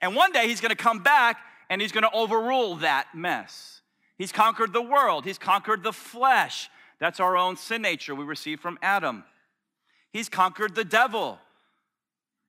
And 0.00 0.16
one 0.16 0.32
day 0.32 0.48
he's 0.48 0.60
going 0.60 0.70
to 0.70 0.82
come 0.82 1.02
back 1.02 1.38
and 1.68 1.80
he's 1.80 1.92
going 1.92 2.04
to 2.04 2.12
overrule 2.12 2.76
that 2.76 3.08
mess. 3.14 3.80
He's 4.18 4.32
conquered 4.32 4.72
the 4.72 4.82
world, 4.82 5.24
he's 5.24 5.38
conquered 5.38 5.82
the 5.82 5.92
flesh. 5.92 6.68
That's 6.98 7.20
our 7.20 7.36
own 7.36 7.56
sin 7.56 7.80
nature 7.80 8.14
we 8.14 8.24
received 8.24 8.60
from 8.60 8.78
Adam. 8.82 9.24
He's 10.12 10.28
conquered 10.28 10.74
the 10.74 10.84
devil. 10.84 11.38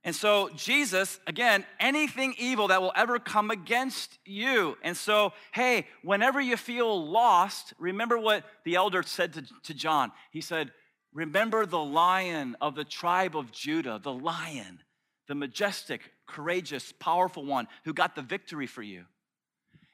And 0.03 0.15
so, 0.15 0.49
Jesus, 0.55 1.19
again, 1.27 1.63
anything 1.79 2.34
evil 2.39 2.69
that 2.69 2.81
will 2.81 2.91
ever 2.95 3.19
come 3.19 3.51
against 3.51 4.17
you. 4.25 4.75
And 4.84 4.97
so, 4.97 5.31
hey, 5.53 5.88
whenever 6.03 6.41
you 6.41 6.57
feel 6.57 7.07
lost, 7.07 7.73
remember 7.77 8.17
what 8.17 8.43
the 8.65 8.75
elder 8.75 9.03
said 9.03 9.34
to, 9.34 9.43
to 9.63 9.73
John. 9.75 10.12
He 10.31 10.41
said, 10.41 10.71
Remember 11.13 11.65
the 11.65 11.80
lion 11.80 12.56
of 12.62 12.76
the 12.76 12.86
tribe 12.86 13.36
of 13.36 13.52
Judah, 13.52 14.00
the 14.02 14.13
lion, 14.13 14.82
the 15.28 15.36
majestic, 15.36 16.02
courageous, 16.26 16.93
powerful 17.00 17.45
one 17.45 17.67
who 17.84 17.93
got 17.93 18.15
the 18.15 18.21
victory 18.21 18.67
for 18.67 18.82
you. 18.82 19.06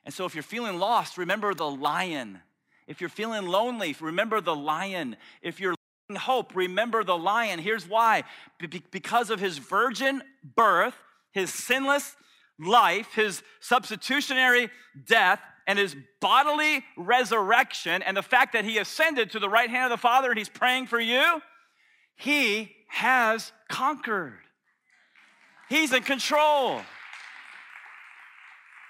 And 0.06 0.14
so, 0.14 0.26
if 0.26 0.36
you're 0.36 0.44
feeling 0.44 0.80
lost, 0.80 1.18
remember 1.18 1.54
the 1.54 1.70
lion. 1.70 2.40
If 2.88 3.02
you're 3.02 3.10
feeling 3.10 3.46
lonely, 3.46 3.96
remember 4.00 4.40
the 4.40 4.56
lion. 4.56 5.18
If 5.42 5.60
you're 5.60 5.76
losing 6.10 6.22
hope. 6.22 6.56
Remember 6.56 7.04
the 7.04 7.18
lion. 7.18 7.60
Here's 7.60 7.88
why 7.88 8.24
because 8.92 9.30
of 9.30 9.40
his 9.40 9.58
virgin 9.58 10.22
birth, 10.56 10.96
his 11.32 11.54
sinless 11.54 12.16
life, 12.60 13.14
his 13.14 13.44
substitutionary 13.60 14.70
death, 15.06 15.40
and 15.68 15.78
his 15.78 15.96
bodily 16.22 16.84
resurrection, 16.96 18.02
and 18.02 18.16
the 18.16 18.24
fact 18.24 18.54
that 18.54 18.64
he 18.64 18.78
ascended 18.78 19.32
to 19.32 19.40
the 19.40 19.50
right 19.50 19.70
hand 19.70 19.92
of 19.92 20.00
the 20.00 20.02
Father 20.02 20.30
and 20.30 20.38
he's 20.38 20.50
praying 20.50 20.88
for 20.88 21.00
you, 21.00 21.42
he 22.16 22.74
has 22.88 23.52
conquered. 23.70 24.40
He's 25.70 25.92
in 25.92 26.04
control. 26.04 26.82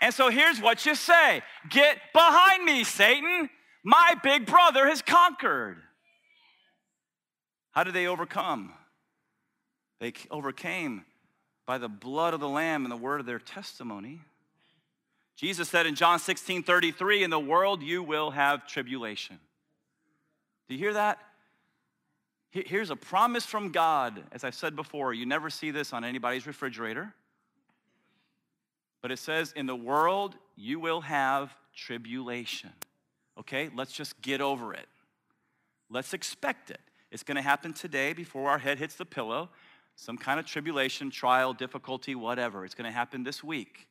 And 0.01 0.13
so 0.13 0.29
here's 0.29 0.61
what 0.61 0.85
you 0.85 0.93
say 0.93 1.41
Get 1.69 1.97
behind 2.13 2.63
me, 2.63 2.83
Satan. 2.83 3.49
My 3.83 4.15
big 4.23 4.45
brother 4.45 4.87
has 4.87 5.01
conquered. 5.01 5.77
How 7.71 7.83
did 7.83 7.93
they 7.93 8.07
overcome? 8.07 8.73
They 9.99 10.13
overcame 10.29 11.05
by 11.65 11.77
the 11.79 11.89
blood 11.89 12.33
of 12.33 12.39
the 12.39 12.49
Lamb 12.49 12.85
and 12.85 12.91
the 12.91 12.97
word 12.97 13.19
of 13.19 13.25
their 13.25 13.39
testimony. 13.39 14.19
Jesus 15.37 15.69
said 15.69 15.85
in 15.85 15.93
John 15.93 16.17
16 16.17 16.63
33, 16.63 17.23
In 17.23 17.29
the 17.29 17.39
world 17.39 17.83
you 17.83 18.01
will 18.01 18.31
have 18.31 18.67
tribulation. 18.67 19.39
Do 20.67 20.73
you 20.73 20.79
hear 20.79 20.93
that? 20.93 21.19
Here's 22.49 22.89
a 22.89 22.95
promise 22.95 23.45
from 23.45 23.71
God. 23.71 24.23
As 24.31 24.43
I 24.43 24.49
said 24.49 24.75
before, 24.75 25.13
you 25.13 25.27
never 25.27 25.51
see 25.51 25.69
this 25.69 25.93
on 25.93 26.03
anybody's 26.03 26.47
refrigerator. 26.47 27.13
But 29.01 29.11
it 29.11 29.19
says, 29.19 29.53
In 29.55 29.67
the 29.67 29.75
world 29.75 30.35
you 30.55 30.79
will 30.79 31.01
have 31.01 31.55
tribulation. 31.75 32.71
Okay, 33.39 33.69
let's 33.75 33.91
just 33.91 34.19
get 34.21 34.41
over 34.41 34.73
it. 34.73 34.87
Let's 35.87 36.15
expect 36.15 36.71
it. 36.71 36.81
It's 37.11 37.23
to 37.35 37.43
happen 37.43 37.73
today 37.73 38.13
before 38.13 38.49
our 38.49 38.57
head 38.57 38.79
hits 38.79 38.95
the 38.95 39.05
pillow. 39.05 39.49
Some 39.95 40.17
kind 40.17 40.39
of 40.39 40.47
tribulation, 40.47 41.11
trial, 41.11 41.53
difficulty, 41.53 42.15
whatever. 42.15 42.65
It's 42.65 42.73
to 42.89 42.91
happen 42.91 43.23
this 43.23 43.43
week. 43.43 43.87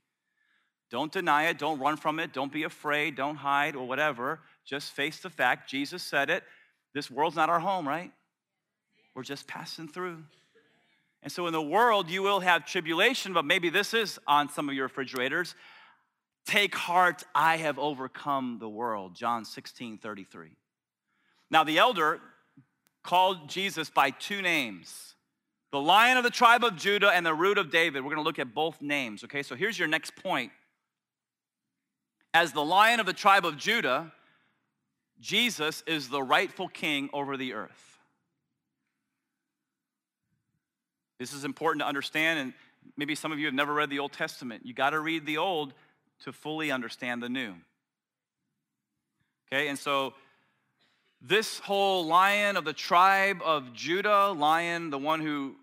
Don't 0.90 1.11
deny 1.11 1.49
it. 1.49 1.59
Don't 1.59 1.81
run 1.81 1.96
from 1.96 2.20
it. 2.20 2.33
Don't 2.33 2.53
be 2.53 2.62
afraid. 2.62 3.16
Don't 3.16 3.37
hide 3.37 3.75
or 3.75 3.87
whatever. 3.87 4.40
Just 4.64 4.92
face 4.92 5.18
the 5.20 5.31
fact. 5.31 5.68
Jesus 5.68 6.03
said 6.03 6.31
it. 6.31 6.44
This 6.94 7.11
world's 7.11 7.37
not 7.37 7.51
our 7.51 7.61
home, 7.61 7.87
right? 7.87 8.12
We're 9.14 9.22
just 9.22 9.46
passing 9.46 9.88
through. 9.88 10.22
And 11.22 11.33
so 11.33 11.46
in 11.46 11.53
the 11.53 11.62
world, 11.62 12.09
you 12.09 12.22
will 12.22 12.40
have 12.40 12.64
tribulation, 12.64 13.33
but 13.33 13.44
maybe 13.44 13.68
this 13.68 13.94
is 13.94 14.18
on 14.29 14.49
some 14.49 14.68
of 14.68 14.75
your 14.75 14.85
refrigerators. 14.85 15.55
Take 16.46 16.75
heart, 16.75 17.25
I 17.35 17.57
have 17.57 17.79
overcome 17.79 18.59
the 18.61 18.68
world. 18.68 19.16
John 19.16 19.44
16, 19.44 19.99
33. 19.99 20.51
Now, 21.51 21.64
the 21.64 21.79
elder 21.79 22.20
called 23.03 23.49
Jesus 23.49 23.90
by 23.90 24.11
two 24.11 24.42
names 24.42 25.14
the 25.72 25.81
lion 25.81 26.16
of 26.16 26.25
the 26.25 26.31
tribe 26.31 26.64
of 26.64 26.77
Judah 26.77 27.11
and 27.11 27.27
the 27.27 27.35
root 27.35 27.59
of 27.59 27.70
David. 27.70 28.03
We're 28.03 28.11
going 28.11 28.22
to 28.22 28.22
look 28.22 28.38
at 28.38 28.55
both 28.55 28.81
names, 28.81 29.25
okay? 29.25 29.42
So 29.42 29.55
here's 29.57 29.79
your 29.79 29.88
next 29.88 30.14
point. 30.16 30.53
As 32.37 32.53
the 32.53 32.62
lion 32.62 33.01
of 33.01 33.07
the 33.07 33.14
tribe 33.14 33.46
of 33.46 33.57
Judah, 33.57 34.12
Jesus 35.18 35.83
is 35.87 36.11
the 36.11 36.22
rightful 36.22 36.68
king 36.68 37.09
over 37.14 37.38
the 37.38 37.55
earth. 37.55 37.99
This 41.18 41.33
is 41.33 41.46
important 41.46 41.81
to 41.81 41.87
understand, 41.87 42.38
and 42.38 42.53
maybe 42.94 43.14
some 43.14 43.33
of 43.33 43.38
you 43.38 43.46
have 43.46 43.55
never 43.55 43.72
read 43.72 43.88
the 43.88 44.01
Old 44.01 44.12
Testament. 44.12 44.66
You 44.66 44.75
got 44.75 44.90
to 44.90 45.01
read 45.01 45.25
the 45.25 45.38
Old 45.38 45.72
to 46.25 46.33
fully 46.35 46.70
understand 46.70 47.22
the 47.22 47.31
New. 47.31 47.55
Okay, 49.51 49.68
and 49.68 49.79
so 49.79 50.12
this 51.22 51.59
whole 51.61 52.05
lion 52.05 52.59
of 52.59 52.66
the 52.66 52.75
tribe 52.75 53.40
of 53.42 53.72
Judah, 53.72 54.31
lion, 54.33 54.90
the 54.90 54.99
one 54.99 55.22
who 55.22 55.57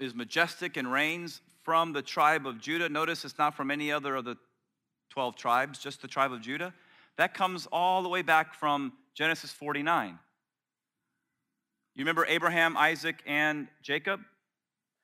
is 0.00 0.16
majestic 0.16 0.76
and 0.76 0.90
reigns 0.90 1.42
from 1.62 1.92
the 1.92 2.02
tribe 2.02 2.44
of 2.44 2.60
Judah. 2.60 2.88
Notice 2.88 3.24
it's 3.24 3.38
not 3.38 3.54
from 3.54 3.70
any 3.70 3.92
other 3.92 4.16
of 4.16 4.24
the 4.24 4.36
12 5.10 5.36
tribes, 5.36 5.78
just 5.78 6.02
the 6.02 6.08
tribe 6.08 6.32
of 6.32 6.40
Judah. 6.40 6.74
That 7.16 7.34
comes 7.34 7.66
all 7.72 8.02
the 8.02 8.08
way 8.08 8.22
back 8.22 8.54
from 8.54 8.92
Genesis 9.14 9.50
49. 9.52 10.18
You 11.94 12.02
remember 12.02 12.26
Abraham, 12.26 12.76
Isaac, 12.76 13.22
and 13.26 13.68
Jacob? 13.82 14.20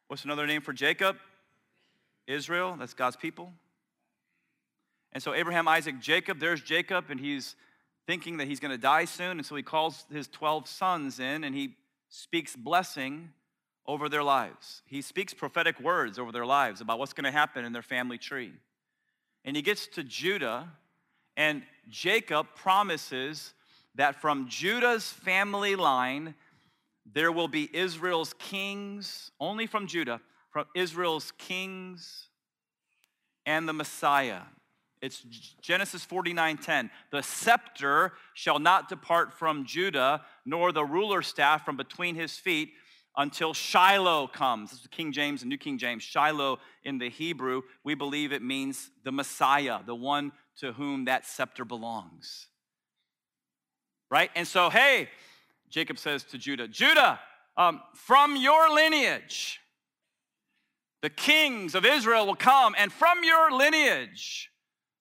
What's 0.09 0.25
another 0.25 0.47
name 0.47 0.61
for 0.61 0.73
Jacob? 0.73 1.17
Israel, 2.27 2.77
that's 2.79 2.95
God's 2.95 3.17
people. 3.17 3.53
And 5.13 5.23
so 5.23 5.35
Abraham, 5.35 5.69
Isaac, 5.69 6.01
Jacob, 6.01 6.39
there's 6.39 6.61
Jacob, 6.61 7.07
and 7.09 7.19
he's 7.19 7.57
thinking 8.07 8.39
that 8.39 8.49
he's 8.49 8.61
going 8.61 8.71
to 8.71 8.79
die 8.79 9.05
soon. 9.05 9.39
And 9.39 9.47
so 9.47 9.55
he 9.55 9.63
calls 9.63 10.05
his 10.13 10.29
12 10.29 10.69
sons 10.69 11.21
in 11.21 11.45
and 11.45 11.55
he 11.55 11.77
speaks 12.09 12.57
blessing 12.57 13.31
over 13.87 14.09
their 14.09 14.23
lives. 14.23 14.83
He 14.87 15.03
speaks 15.03 15.35
prophetic 15.35 15.81
words 15.81 16.19
over 16.19 16.33
their 16.33 16.47
lives 16.47 16.81
about 16.81 16.99
what's 16.99 17.13
going 17.13 17.25
to 17.25 17.31
happen 17.31 17.65
in 17.65 17.73
their 17.73 17.83
family 17.83 18.19
tree. 18.19 18.53
And 19.45 19.57
he 19.57 19.63
gets 19.63 19.87
to 19.89 20.05
Judah, 20.05 20.69
and 21.37 21.63
Jacob 21.89 22.47
promises 22.55 23.55
that 23.95 24.21
from 24.21 24.49
Judah's 24.49 25.11
family 25.11 25.77
line, 25.77 26.35
There 27.11 27.33
will 27.33 27.49
be 27.49 27.69
Israel's 27.73 28.33
kings, 28.35 29.31
only 29.41 29.67
from 29.67 29.87
Judah, 29.87 30.21
from 30.51 30.67
Israel's 30.75 31.33
kings 31.33 32.29
and 33.45 33.69
the 33.69 33.73
Messiah. 33.73 34.43
It's 35.01 35.21
Genesis 35.61 36.07
49:10. 36.07 36.91
The 37.11 37.23
scepter 37.23 38.13
shall 38.35 38.61
not 38.61 38.89
depart 38.89 39.35
from 39.35 39.65
Judah, 39.67 40.25
nor 40.45 40.71
the 40.71 40.85
ruler 40.85 41.23
staff 41.23 41.65
from 41.65 41.77
between 41.77 42.15
his 42.15 42.39
feet 42.39 42.75
until 43.17 43.55
Shiloh 43.55 44.27
comes. 44.27 44.71
This 44.71 44.81
is 44.81 44.87
King 44.87 45.13
James 45.13 45.43
and 45.43 45.49
New 45.49 45.59
King 45.59 45.79
James. 45.79 46.03
Shiloh 46.03 46.59
in 46.85 46.99
the 46.99 47.11
Hebrew, 47.11 47.63
we 47.85 47.95
believe 47.95 48.33
it 48.33 48.43
means 48.43 48.91
the 49.05 49.13
Messiah, 49.13 49.81
the 49.85 49.95
one 49.95 50.33
to 50.59 50.73
whom 50.73 51.07
that 51.07 51.27
scepter 51.27 51.65
belongs. 51.65 52.49
Right? 54.11 54.31
And 54.35 54.47
so, 54.47 54.71
hey, 54.71 55.09
Jacob 55.71 55.99
says 55.99 56.25
to 56.25 56.39
Judah, 56.39 56.69
Judah, 56.69 57.19
um, 57.57 57.81
from 57.95 58.37
your 58.37 58.73
lineage, 58.75 59.61
the 61.03 61.11
kings 61.11 61.75
of 61.75 61.85
Israel 61.85 62.27
will 62.27 62.37
come, 62.37 62.75
and 62.79 62.93
from 62.93 63.25
your 63.25 63.51
lineage, 63.51 64.51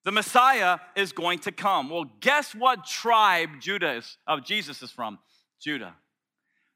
the 0.04 0.12
Messiah 0.12 0.78
is 0.96 1.12
going 1.12 1.38
to 1.40 1.52
come. 1.52 1.88
Well, 1.88 2.06
guess 2.20 2.54
what 2.54 2.84
tribe 2.84 3.50
Judah 3.60 3.94
is, 3.94 4.18
of 4.26 4.44
Jesus 4.44 4.82
is 4.82 4.90
from? 4.90 5.18
Judah. 5.60 5.94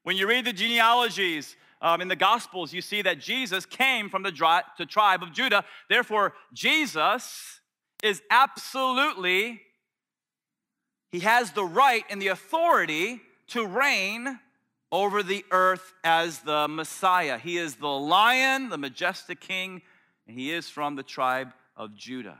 When 0.07 0.15
you 0.15 0.25
read 0.25 0.45
the 0.45 0.53
genealogies 0.53 1.57
um, 1.81 1.99
in 1.99 2.07
the 2.07 2.15
Gospels, 2.15 2.71
you 2.71 2.81
see 2.81 3.01
that 3.01 3.19
Jesus 3.19 3.65
came 3.65 4.09
from 4.09 4.23
the, 4.23 4.31
the 4.77 4.85
tribe 4.85 5.21
of 5.21 5.33
Judah. 5.33 5.65
Therefore, 5.89 6.33
Jesus 6.53 7.59
is 8.01 8.21
absolutely, 8.31 9.59
he 11.11 11.19
has 11.19 11.51
the 11.51 11.65
right 11.65 12.05
and 12.09 12.21
the 12.21 12.29
authority 12.29 13.19
to 13.47 13.65
reign 13.65 14.39
over 14.93 15.21
the 15.23 15.43
earth 15.51 15.93
as 16.05 16.39
the 16.39 16.69
Messiah. 16.69 17.37
He 17.37 17.57
is 17.57 17.75
the 17.75 17.87
lion, 17.87 18.69
the 18.69 18.77
majestic 18.77 19.41
king, 19.41 19.81
and 20.25 20.39
he 20.39 20.53
is 20.53 20.69
from 20.69 20.95
the 20.95 21.03
tribe 21.03 21.51
of 21.75 21.93
Judah. 21.93 22.39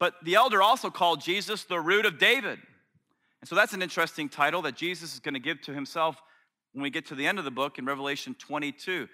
But 0.00 0.14
the 0.24 0.34
elder 0.34 0.60
also 0.60 0.90
called 0.90 1.20
Jesus 1.20 1.62
the 1.62 1.78
root 1.78 2.04
of 2.04 2.18
David. 2.18 2.58
And 3.44 3.48
so 3.50 3.56
that's 3.56 3.74
an 3.74 3.82
interesting 3.82 4.30
title 4.30 4.62
that 4.62 4.74
Jesus 4.74 5.12
is 5.12 5.20
going 5.20 5.34
to 5.34 5.38
give 5.38 5.60
to 5.64 5.74
himself 5.74 6.16
when 6.72 6.82
we 6.82 6.88
get 6.88 7.04
to 7.08 7.14
the 7.14 7.26
end 7.26 7.38
of 7.38 7.44
the 7.44 7.50
book 7.50 7.78
in 7.78 7.84
Revelation 7.84 8.34
22. 8.38 9.06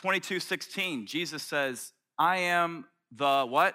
22, 0.00 0.38
16, 0.38 1.08
Jesus 1.08 1.42
says, 1.42 1.92
I 2.16 2.36
am 2.36 2.84
the 3.10 3.44
what? 3.44 3.74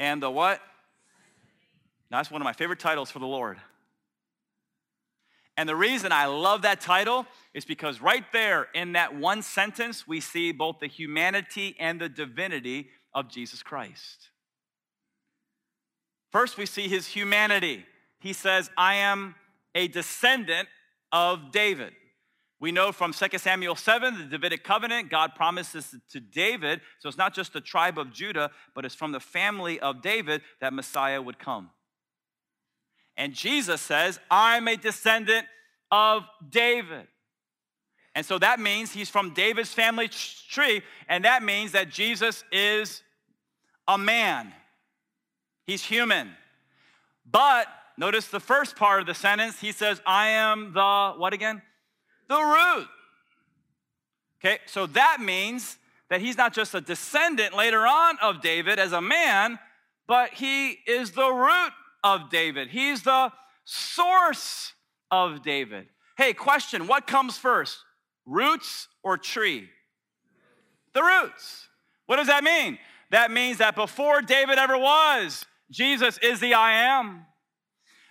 And 0.00 0.20
the 0.20 0.32
what? 0.32 0.60
Now, 2.10 2.16
that's 2.16 2.28
one 2.28 2.42
of 2.42 2.44
my 2.44 2.54
favorite 2.54 2.80
titles 2.80 3.08
for 3.08 3.20
the 3.20 3.26
Lord. 3.28 3.58
And 5.56 5.68
the 5.68 5.76
reason 5.76 6.10
I 6.10 6.26
love 6.26 6.62
that 6.62 6.80
title 6.80 7.24
is 7.54 7.64
because 7.64 8.02
right 8.02 8.24
there 8.32 8.66
in 8.74 8.94
that 8.94 9.14
one 9.14 9.42
sentence, 9.42 10.08
we 10.08 10.18
see 10.18 10.50
both 10.50 10.80
the 10.80 10.88
humanity 10.88 11.76
and 11.78 12.00
the 12.00 12.08
divinity 12.08 12.88
of 13.14 13.28
Jesus 13.28 13.62
Christ. 13.62 14.30
First, 16.32 16.58
we 16.58 16.66
see 16.66 16.88
his 16.88 17.06
humanity. 17.06 17.86
He 18.26 18.32
says, 18.32 18.70
I 18.76 18.94
am 18.94 19.36
a 19.72 19.86
descendant 19.86 20.66
of 21.12 21.52
David. 21.52 21.92
We 22.58 22.72
know 22.72 22.90
from 22.90 23.12
2 23.12 23.38
Samuel 23.38 23.76
7, 23.76 24.18
the 24.18 24.24
Davidic 24.24 24.64
covenant, 24.64 25.10
God 25.10 25.36
promises 25.36 25.94
to 26.10 26.18
David, 26.18 26.80
so 26.98 27.08
it's 27.08 27.16
not 27.16 27.34
just 27.34 27.52
the 27.52 27.60
tribe 27.60 28.00
of 28.00 28.12
Judah, 28.12 28.50
but 28.74 28.84
it's 28.84 28.96
from 28.96 29.12
the 29.12 29.20
family 29.20 29.78
of 29.78 30.02
David 30.02 30.42
that 30.60 30.72
Messiah 30.72 31.22
would 31.22 31.38
come. 31.38 31.70
And 33.16 33.32
Jesus 33.32 33.80
says, 33.80 34.18
I'm 34.28 34.66
a 34.66 34.76
descendant 34.76 35.46
of 35.92 36.24
David. 36.50 37.06
And 38.16 38.26
so 38.26 38.40
that 38.40 38.58
means 38.58 38.90
he's 38.90 39.08
from 39.08 39.34
David's 39.34 39.72
family 39.72 40.08
tree, 40.08 40.82
and 41.08 41.24
that 41.24 41.44
means 41.44 41.70
that 41.72 41.90
Jesus 41.90 42.42
is 42.50 43.04
a 43.86 43.96
man. 43.96 44.52
He's 45.64 45.84
human. 45.84 46.32
But 47.24 47.68
notice 47.96 48.28
the 48.28 48.40
first 48.40 48.76
part 48.76 49.00
of 49.00 49.06
the 49.06 49.14
sentence, 49.14 49.60
he 49.60 49.72
says, 49.72 50.00
I 50.06 50.28
am 50.28 50.72
the, 50.72 51.14
what 51.16 51.32
again? 51.32 51.62
The 52.28 52.40
root. 52.40 52.88
Okay, 54.40 54.58
so 54.66 54.86
that 54.86 55.18
means 55.20 55.78
that 56.08 56.20
he's 56.20 56.36
not 56.36 56.52
just 56.52 56.74
a 56.74 56.80
descendant 56.80 57.56
later 57.56 57.86
on 57.86 58.18
of 58.22 58.40
David 58.40 58.78
as 58.78 58.92
a 58.92 59.00
man, 59.00 59.58
but 60.06 60.30
he 60.34 60.70
is 60.86 61.12
the 61.12 61.30
root 61.30 61.72
of 62.04 62.30
David. 62.30 62.68
He's 62.68 63.02
the 63.02 63.32
source 63.64 64.72
of 65.10 65.42
David. 65.42 65.86
Hey, 66.16 66.32
question 66.32 66.86
what 66.86 67.06
comes 67.06 67.36
first, 67.36 67.78
roots 68.24 68.88
or 69.02 69.18
tree? 69.18 69.68
The 70.94 71.02
roots. 71.02 71.68
What 72.06 72.16
does 72.16 72.28
that 72.28 72.44
mean? 72.44 72.78
That 73.10 73.30
means 73.30 73.58
that 73.58 73.74
before 73.74 74.22
David 74.22 74.58
ever 74.58 74.78
was, 74.78 75.44
Jesus 75.70 76.18
is 76.18 76.40
the 76.40 76.54
I 76.54 76.72
am. 76.72 77.26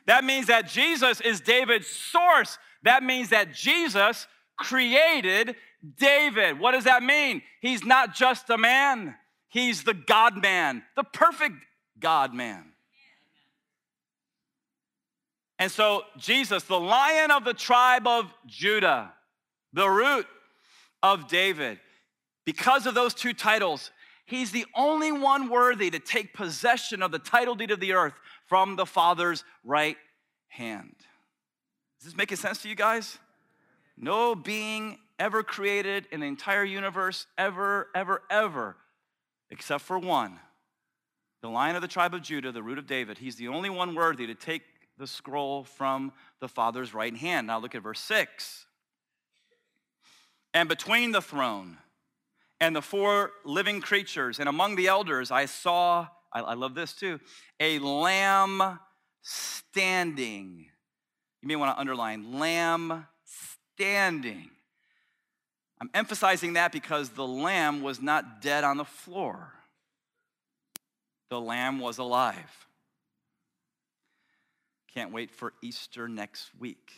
That 0.08 0.24
means 0.24 0.48
that 0.48 0.68
Jesus 0.68 1.22
is 1.22 1.42
David's 1.42 1.88
source. 1.88 2.58
That 2.84 3.04
means 3.04 3.30
that 3.30 3.54
Jesus 3.54 4.28
created 4.58 5.56
David. 5.98 6.60
What 6.60 6.72
does 6.72 6.84
that 6.86 7.04
mean? 7.04 7.42
He's 7.62 7.84
not 7.84 8.16
just 8.16 8.50
a 8.50 8.58
man, 8.58 9.16
he's 9.50 9.84
the 9.84 9.94
God 9.94 10.42
man, 10.42 10.84
the 10.96 11.04
perfect 11.04 11.56
God 12.00 12.34
man. 12.34 12.64
And 15.58 15.72
so, 15.72 16.04
Jesus, 16.18 16.64
the 16.64 16.80
lion 16.80 17.32
of 17.32 17.46
the 17.46 17.54
tribe 17.54 18.08
of 18.08 18.32
Judah, 18.46 19.14
the 19.72 19.90
root 19.90 20.28
of 21.02 21.30
David, 21.30 21.80
because 22.46 22.86
of 22.86 22.94
those 22.94 23.14
two 23.14 23.34
titles, 23.34 23.92
he's 24.26 24.52
the 24.52 24.66
only 24.76 25.14
one 25.14 25.50
worthy 25.50 25.90
to 25.90 26.00
take 26.00 26.34
possession 26.34 27.02
of 27.02 27.12
the 27.12 27.20
title 27.20 27.56
deed 27.56 27.72
of 27.72 27.80
the 27.80 27.94
earth 27.94 28.14
from 28.46 28.76
the 28.76 28.86
Father's 28.86 29.44
right 29.64 29.98
hand. 30.48 30.96
Is 32.00 32.06
this 32.06 32.18
making 32.18 32.38
sense 32.38 32.62
to 32.64 32.70
you 32.70 32.76
guys? 32.76 33.18
No 33.98 34.36
being 34.36 35.00
ever 35.18 35.44
created 35.44 36.08
in 36.12 36.20
the 36.20 36.26
entire 36.26 36.64
universe, 36.64 37.28
ever, 37.38 37.88
ever, 37.96 38.22
ever, 38.30 38.76
except 39.50 39.84
for 39.84 39.98
one 39.98 40.40
the 41.46 41.50
lion 41.52 41.76
of 41.76 41.84
the 41.84 41.88
tribe 41.88 42.16
of 42.16 42.24
Judah, 42.24 42.52
the 42.52 42.64
root 42.64 42.80
of 42.80 42.88
David. 42.88 43.20
He's 43.20 43.36
the 43.36 43.50
only 43.50 43.70
one 43.70 43.94
worthy 43.94 44.26
to 44.26 44.34
take 44.34 44.64
the 44.98 45.06
scroll 45.06 45.64
from 45.64 46.12
the 46.40 46.48
Father's 46.48 46.92
right 46.92 47.16
hand. 47.16 47.46
Now 47.46 47.60
look 47.60 47.76
at 47.76 47.84
verse 47.84 48.00
6. 48.00 48.66
And 50.56 50.68
between 50.68 51.12
the 51.12 51.22
throne 51.22 51.78
and 52.60 52.76
the 52.76 52.82
four 52.82 53.32
living 53.44 53.80
creatures 53.80 54.40
and 54.40 54.50
among 54.50 54.76
the 54.76 54.88
elders, 54.88 55.30
I 55.30 55.46
saw, 55.46 56.08
I, 56.32 56.42
I 56.42 56.54
love 56.54 56.76
this 56.76 56.94
too, 56.94 57.20
a 57.60 57.80
lamb 57.80 58.80
standing. 59.22 60.68
You 61.42 61.48
may 61.48 61.56
want 61.56 61.76
to 61.76 61.80
underline 61.80 62.40
lamb 62.40 63.08
standing. 63.76 64.50
I'm 65.80 65.90
emphasizing 65.94 66.54
that 66.54 66.72
because 66.72 67.10
the 67.10 67.28
lamb 67.28 67.82
was 67.82 68.02
not 68.02 68.42
dead 68.42 68.64
on 68.64 68.78
the 68.78 68.86
floor, 68.86 69.54
the 71.30 71.40
lamb 71.40 71.80
was 71.80 71.98
alive. 71.98 72.68
Can't 74.94 75.12
wait 75.12 75.30
for 75.32 75.54
Easter 75.62 76.08
next 76.08 76.52
week. 76.58 76.94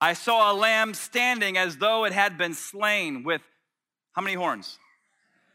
I 0.00 0.14
saw 0.14 0.50
a 0.50 0.54
lamb 0.54 0.94
standing 0.94 1.56
as 1.58 1.76
though 1.76 2.04
it 2.04 2.12
had 2.12 2.38
been 2.38 2.54
slain 2.54 3.24
with 3.24 3.42
how 4.12 4.22
many 4.22 4.34
horns? 4.34 4.78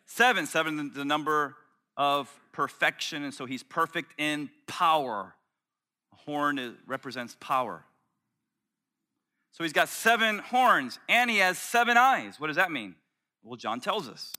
Seven. 0.09 0.47
Seven, 0.47 0.91
the 0.93 1.05
number 1.05 1.55
of 1.95 2.29
perfection, 2.51 3.23
and 3.23 3.33
so 3.33 3.45
he's 3.45 3.63
perfect 3.63 4.19
in 4.19 4.49
power. 4.67 5.35
A 6.11 6.15
horn 6.15 6.77
represents 6.87 7.37
power. 7.39 7.85
So 9.51 9.63
he's 9.63 9.73
got 9.73 9.87
seven 9.87 10.39
horns 10.39 10.99
and 11.07 11.29
he 11.29 11.37
has 11.37 11.57
seven 11.57 11.97
eyes. 11.97 12.39
What 12.39 12.47
does 12.47 12.55
that 12.55 12.71
mean? 12.71 12.95
Well, 13.43 13.55
John 13.55 13.79
tells 13.79 14.07
us 14.07 14.33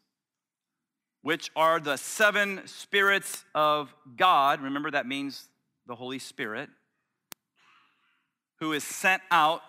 which 1.22 1.50
are 1.54 1.78
the 1.78 1.96
seven 1.96 2.62
spirits 2.66 3.44
of 3.54 3.94
God. 4.16 4.62
Remember, 4.62 4.90
that 4.90 5.06
means 5.06 5.48
the 5.86 5.94
Holy 5.94 6.18
Spirit, 6.18 6.70
who 8.58 8.72
is 8.72 8.84
sent 8.84 9.22
out 9.30 9.62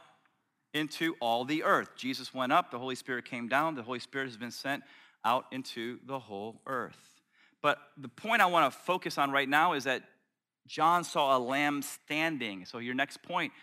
into 0.73 1.15
all 1.19 1.43
the 1.43 1.63
earth. 1.63 1.89
Jesus 1.97 2.33
went 2.33 2.53
up, 2.53 2.71
the 2.71 2.79
Holy 2.79 2.95
Spirit 2.95 3.25
came 3.25 3.49
down, 3.49 3.75
the 3.75 3.83
Holy 3.83 3.99
Spirit 3.99 4.27
has 4.27 4.37
been 4.37 4.51
sent 4.51 4.83
out 5.23 5.45
into 5.51 5.99
the 6.05 6.19
whole 6.19 6.61
earth. 6.65 6.97
But 7.61 7.77
the 7.97 8.07
point 8.07 8.41
I 8.41 8.47
want 8.47 8.71
to 8.71 8.79
focus 8.79 9.17
on 9.17 9.31
right 9.31 9.47
now 9.47 9.73
is 9.73 9.83
that 9.83 10.03
John 10.67 11.03
saw 11.03 11.37
a 11.37 11.39
lamb 11.39 11.81
standing. 11.81 12.65
So, 12.65 12.79
your 12.79 12.95
next 12.95 13.21
point 13.23 13.53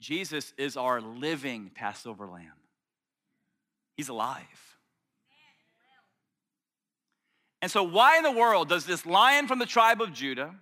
Jesus 0.00 0.52
is 0.58 0.76
our 0.76 1.00
living 1.00 1.70
Passover 1.74 2.26
lamb, 2.26 2.58
he's 3.96 4.08
alive. 4.08 4.42
And 7.60 7.70
so, 7.70 7.84
why 7.84 8.16
in 8.16 8.24
the 8.24 8.32
world 8.32 8.68
does 8.68 8.84
this 8.84 9.06
lion 9.06 9.46
from 9.46 9.60
the 9.60 9.66
tribe 9.66 10.02
of 10.02 10.12
Judah, 10.12 10.54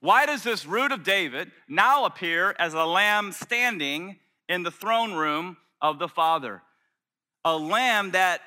Why 0.00 0.24
does 0.24 0.42
this 0.42 0.64
root 0.64 0.92
of 0.92 1.04
David 1.04 1.52
now 1.68 2.06
appear 2.06 2.56
as 2.58 2.72
a 2.72 2.84
lamb 2.84 3.32
standing 3.32 4.16
in 4.48 4.62
the 4.62 4.70
throne 4.70 5.12
room 5.12 5.58
of 5.82 5.98
the 5.98 6.08
Father? 6.08 6.62
A 7.44 7.56
lamb 7.56 8.12
that 8.12 8.40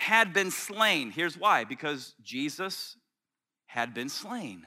had 0.00 0.32
been 0.32 0.50
slain. 0.50 1.10
Here's 1.10 1.36
why 1.36 1.64
because 1.64 2.14
Jesus 2.22 2.96
had 3.66 3.94
been 3.94 4.08
slain. 4.08 4.66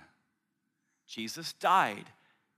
Jesus 1.08 1.54
died. 1.54 2.06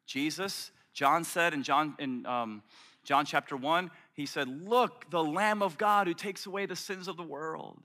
Jesus, 0.06 0.72
John 0.94 1.24
said 1.24 1.54
in 1.54 1.64
John, 1.64 1.96
in, 2.00 2.26
um, 2.26 2.62
John 3.04 3.26
chapter 3.26 3.58
1, 3.58 3.90
he 4.14 4.26
said, 4.26 4.48
Look, 4.48 5.10
the 5.10 5.24
Lamb 5.24 5.62
of 5.62 5.78
God 5.78 6.08
who 6.08 6.14
takes 6.14 6.46
away 6.46 6.66
the 6.66 6.76
sins 6.76 7.08
of 7.08 7.18
the 7.18 7.24
world. 7.24 7.82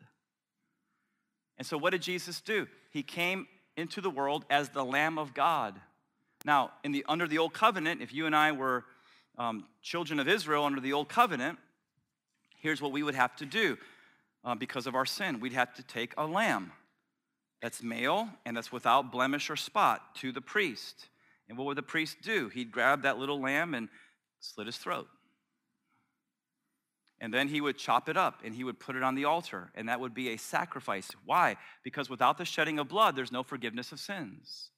And 1.56 1.66
so, 1.66 1.76
what 1.76 1.90
did 1.90 2.02
Jesus 2.02 2.40
do? 2.40 2.66
He 2.90 3.02
came 3.02 3.46
into 3.76 4.00
the 4.00 4.10
world 4.10 4.44
as 4.50 4.70
the 4.70 4.84
Lamb 4.84 5.18
of 5.18 5.34
God. 5.34 5.80
Now, 6.44 6.72
in 6.84 6.92
the, 6.92 7.04
under 7.08 7.26
the 7.26 7.38
Old 7.38 7.52
Covenant, 7.52 8.00
if 8.00 8.12
you 8.12 8.26
and 8.26 8.34
I 8.34 8.52
were 8.52 8.84
um, 9.38 9.64
children 9.82 10.20
of 10.20 10.28
Israel 10.28 10.64
under 10.64 10.80
the 10.80 10.92
Old 10.92 11.08
Covenant, 11.08 11.58
here's 12.58 12.80
what 12.80 12.92
we 12.92 13.02
would 13.02 13.14
have 13.14 13.36
to 13.36 13.46
do 13.46 13.76
uh, 14.44 14.54
because 14.54 14.86
of 14.86 14.94
our 14.94 15.06
sin. 15.06 15.40
We'd 15.40 15.52
have 15.52 15.74
to 15.74 15.82
take 15.82 16.14
a 16.16 16.26
lamb 16.26 16.72
that's 17.62 17.82
male 17.82 18.28
and 18.46 18.56
that's 18.56 18.72
without 18.72 19.12
blemish 19.12 19.50
or 19.50 19.56
spot 19.56 20.14
to 20.16 20.32
the 20.32 20.40
priest. 20.40 21.08
And 21.48 21.58
what 21.58 21.66
would 21.66 21.76
the 21.76 21.82
priest 21.82 22.18
do? 22.22 22.48
He'd 22.48 22.70
grab 22.70 23.02
that 23.02 23.18
little 23.18 23.40
lamb 23.40 23.74
and 23.74 23.88
slit 24.40 24.66
his 24.66 24.76
throat. 24.76 25.08
And 27.20 27.34
then 27.34 27.48
he 27.48 27.60
would 27.60 27.76
chop 27.76 28.08
it 28.08 28.16
up 28.16 28.40
and 28.44 28.54
he 28.54 28.64
would 28.64 28.80
put 28.80 28.96
it 28.96 29.02
on 29.02 29.14
the 29.14 29.26
altar, 29.26 29.70
and 29.74 29.88
that 29.90 30.00
would 30.00 30.14
be 30.14 30.30
a 30.30 30.38
sacrifice. 30.38 31.10
Why? 31.26 31.56
Because 31.84 32.08
without 32.08 32.38
the 32.38 32.46
shedding 32.46 32.78
of 32.78 32.88
blood, 32.88 33.14
there's 33.14 33.32
no 33.32 33.42
forgiveness 33.42 33.92
of 33.92 34.00
sins. 34.00 34.70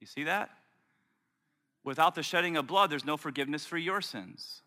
You 0.00 0.08
see 0.08 0.24
that? 0.24 0.50
Without 1.84 2.16
the 2.16 2.24
shedding 2.24 2.56
of 2.56 2.66
blood, 2.66 2.90
there's 2.90 3.04
no 3.04 3.16
forgiveness 3.16 3.64
for 3.66 3.78
your 3.78 4.00
sins 4.00 4.62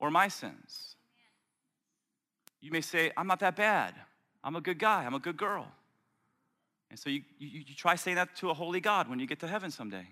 or 0.00 0.10
my 0.10 0.26
sins. 0.26 0.96
You 2.62 2.70
may 2.70 2.80
say, 2.80 3.10
I'm 3.16 3.26
not 3.26 3.40
that 3.40 3.56
bad. 3.56 3.94
I'm 4.42 4.56
a 4.56 4.60
good 4.60 4.78
guy. 4.78 5.04
I'm 5.04 5.14
a 5.14 5.18
good 5.18 5.36
girl. 5.36 5.66
And 6.88 6.98
so 6.98 7.10
you, 7.10 7.22
you, 7.38 7.64
you 7.66 7.74
try 7.74 7.96
saying 7.96 8.16
that 8.16 8.36
to 8.36 8.50
a 8.50 8.54
holy 8.54 8.80
God 8.80 9.08
when 9.08 9.18
you 9.18 9.26
get 9.26 9.40
to 9.40 9.48
heaven 9.48 9.70
someday. 9.70 10.06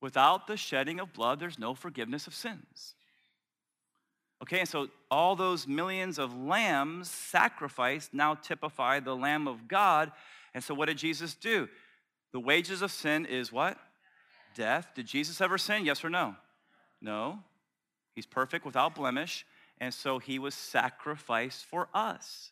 Without 0.00 0.46
the 0.46 0.56
shedding 0.56 0.98
of 0.98 1.12
blood, 1.12 1.38
there's 1.38 1.58
no 1.58 1.74
forgiveness 1.74 2.26
of 2.26 2.34
sins. 2.34 2.94
Okay, 4.42 4.60
and 4.60 4.68
so 4.68 4.88
all 5.10 5.36
those 5.36 5.66
millions 5.66 6.18
of 6.18 6.34
lambs 6.34 7.10
sacrificed 7.10 8.14
now 8.14 8.34
typify 8.34 9.00
the 9.00 9.14
Lamb 9.14 9.46
of 9.46 9.68
God. 9.68 10.10
And 10.54 10.64
so 10.64 10.72
what 10.72 10.86
did 10.86 10.96
Jesus 10.96 11.34
do? 11.34 11.68
The 12.32 12.40
wages 12.40 12.80
of 12.80 12.90
sin 12.90 13.26
is 13.26 13.52
what? 13.52 13.76
Death. 14.54 14.88
Did 14.94 15.06
Jesus 15.06 15.40
ever 15.42 15.58
sin? 15.58 15.84
Yes 15.84 16.02
or 16.02 16.08
no? 16.08 16.36
No. 17.02 17.40
He's 18.14 18.26
perfect 18.26 18.64
without 18.64 18.94
blemish. 18.94 19.44
And 19.80 19.94
so 19.94 20.18
he 20.18 20.38
was 20.38 20.54
sacrificed 20.54 21.64
for 21.64 21.88
us. 21.94 22.50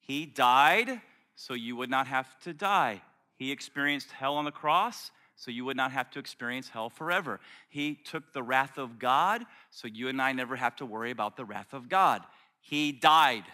He 0.00 0.26
died 0.26 1.00
so 1.36 1.54
you 1.54 1.76
would 1.76 1.90
not 1.90 2.08
have 2.08 2.38
to 2.40 2.52
die. 2.52 3.02
He 3.36 3.52
experienced 3.52 4.10
hell 4.10 4.34
on 4.34 4.44
the 4.44 4.50
cross 4.50 5.12
so 5.36 5.50
you 5.50 5.64
would 5.64 5.76
not 5.76 5.92
have 5.92 6.10
to 6.10 6.18
experience 6.18 6.68
hell 6.68 6.90
forever. 6.90 7.40
He 7.68 7.94
took 7.94 8.32
the 8.32 8.42
wrath 8.42 8.76
of 8.76 8.98
God, 8.98 9.46
so 9.70 9.88
you 9.88 10.08
and 10.08 10.20
I 10.20 10.32
never 10.32 10.56
have 10.56 10.76
to 10.76 10.84
worry 10.84 11.10
about 11.10 11.36
the 11.36 11.46
wrath 11.46 11.72
of 11.72 11.88
God. 11.88 12.22
He 12.60 12.92
died. 12.92 13.44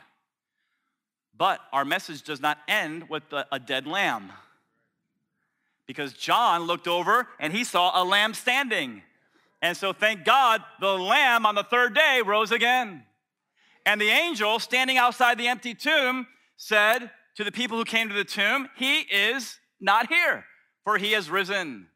But 1.37 1.61
our 1.73 1.85
message 1.85 2.23
does 2.23 2.41
not 2.41 2.59
end 2.67 3.09
with 3.09 3.23
a 3.33 3.61
dead 3.61 3.87
lamb. 3.87 4.33
Because 5.87 6.15
John 6.15 6.63
looked 6.63 6.89
over 6.89 7.29
and 7.39 7.53
he 7.53 7.63
saw 7.63 8.03
a 8.03 8.03
lamb 8.03 8.35
standing. 8.35 9.03
And 9.67 9.77
so, 9.77 9.93
thank 9.93 10.25
God, 10.25 10.63
the 10.81 10.93
lamb 10.93 11.45
on 11.45 11.55
the 11.55 11.65
third 11.65 11.95
day 11.95 12.23
rose 12.25 12.53
again. 12.53 13.03
And 13.85 14.01
the 14.01 14.09
angel 14.09 14.59
standing 14.59 14.97
outside 14.97 15.39
the 15.39 15.49
empty 15.49 15.75
tomb 15.75 16.27
said 16.57 17.11
to 17.37 17.45
the 17.45 17.53
people 17.53 17.77
who 17.77 17.85
came 17.85 18.09
to 18.09 18.15
the 18.15 18.25
tomb, 18.25 18.69
He 18.77 19.01
is 19.01 19.59
not 19.81 20.09
here 20.09 20.45
for 20.87 20.97
he 20.99 21.13
has 21.13 21.29
risen. 21.29 21.89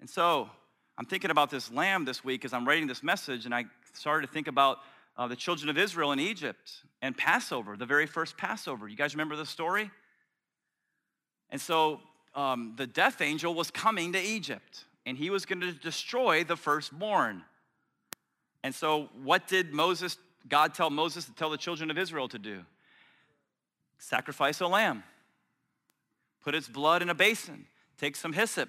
And 0.00 0.10
so 0.10 0.50
I'm 0.98 1.06
thinking 1.06 1.30
about 1.30 1.50
this 1.50 1.70
lamb 1.70 2.04
this 2.04 2.24
week 2.24 2.44
as 2.44 2.52
I'm 2.52 2.66
writing 2.66 2.88
this 2.88 3.00
message, 3.00 3.44
and 3.44 3.54
I 3.54 3.66
started 3.92 4.26
to 4.26 4.32
think 4.32 4.48
about 4.48 4.78
uh, 5.16 5.28
the 5.28 5.36
children 5.36 5.70
of 5.70 5.78
Israel 5.78 6.10
in 6.10 6.18
Egypt 6.18 6.82
and 7.00 7.16
Passover, 7.16 7.76
the 7.76 7.86
very 7.86 8.06
first 8.06 8.36
Passover. 8.36 8.88
You 8.88 8.96
guys 8.96 9.14
remember 9.14 9.36
the 9.36 9.46
story? 9.46 9.88
And 11.48 11.60
so 11.60 12.00
um, 12.34 12.74
the 12.76 12.88
death 12.88 13.20
angel 13.20 13.54
was 13.54 13.70
coming 13.70 14.12
to 14.14 14.20
Egypt, 14.20 14.85
and 15.06 15.16
he 15.16 15.30
was 15.30 15.46
going 15.46 15.60
to 15.60 15.72
destroy 15.72 16.44
the 16.44 16.56
firstborn. 16.56 17.42
And 18.62 18.74
so, 18.74 19.08
what 19.22 19.48
did 19.48 19.72
Moses, 19.72 20.18
God 20.48 20.74
tell 20.74 20.90
Moses 20.90 21.24
to 21.24 21.32
tell 21.32 21.48
the 21.48 21.56
children 21.56 21.90
of 21.90 21.96
Israel 21.96 22.28
to 22.28 22.38
do? 22.38 22.64
Sacrifice 23.98 24.60
a 24.60 24.66
lamb, 24.66 25.04
put 26.42 26.54
its 26.54 26.68
blood 26.68 27.00
in 27.00 27.08
a 27.08 27.14
basin, 27.14 27.66
Take 27.98 28.16
some 28.16 28.32
hyssop. 28.32 28.68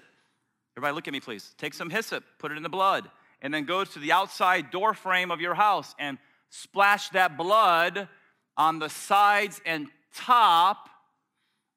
Everybody, 0.76 0.94
look 0.94 1.08
at 1.08 1.12
me, 1.12 1.20
please. 1.20 1.54
Take 1.58 1.74
some 1.74 1.90
hyssop, 1.90 2.24
put 2.38 2.52
it 2.52 2.56
in 2.56 2.62
the 2.62 2.68
blood, 2.68 3.10
and 3.42 3.52
then 3.52 3.64
go 3.64 3.84
to 3.84 3.98
the 3.98 4.12
outside 4.12 4.70
door 4.70 4.94
frame 4.94 5.30
of 5.30 5.40
your 5.40 5.54
house 5.54 5.94
and 5.98 6.18
splash 6.50 7.10
that 7.10 7.36
blood 7.36 8.08
on 8.56 8.78
the 8.78 8.88
sides 8.88 9.60
and 9.66 9.88
top 10.14 10.88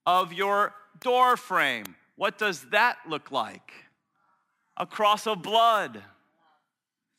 of 0.06 0.34
your 0.34 0.74
door 1.00 1.36
frame. 1.36 1.96
What 2.16 2.38
does 2.38 2.62
that 2.70 2.98
look 3.08 3.32
like? 3.32 3.74
A 4.78 4.86
cross 4.86 5.28
of 5.28 5.42
blood. 5.42 6.02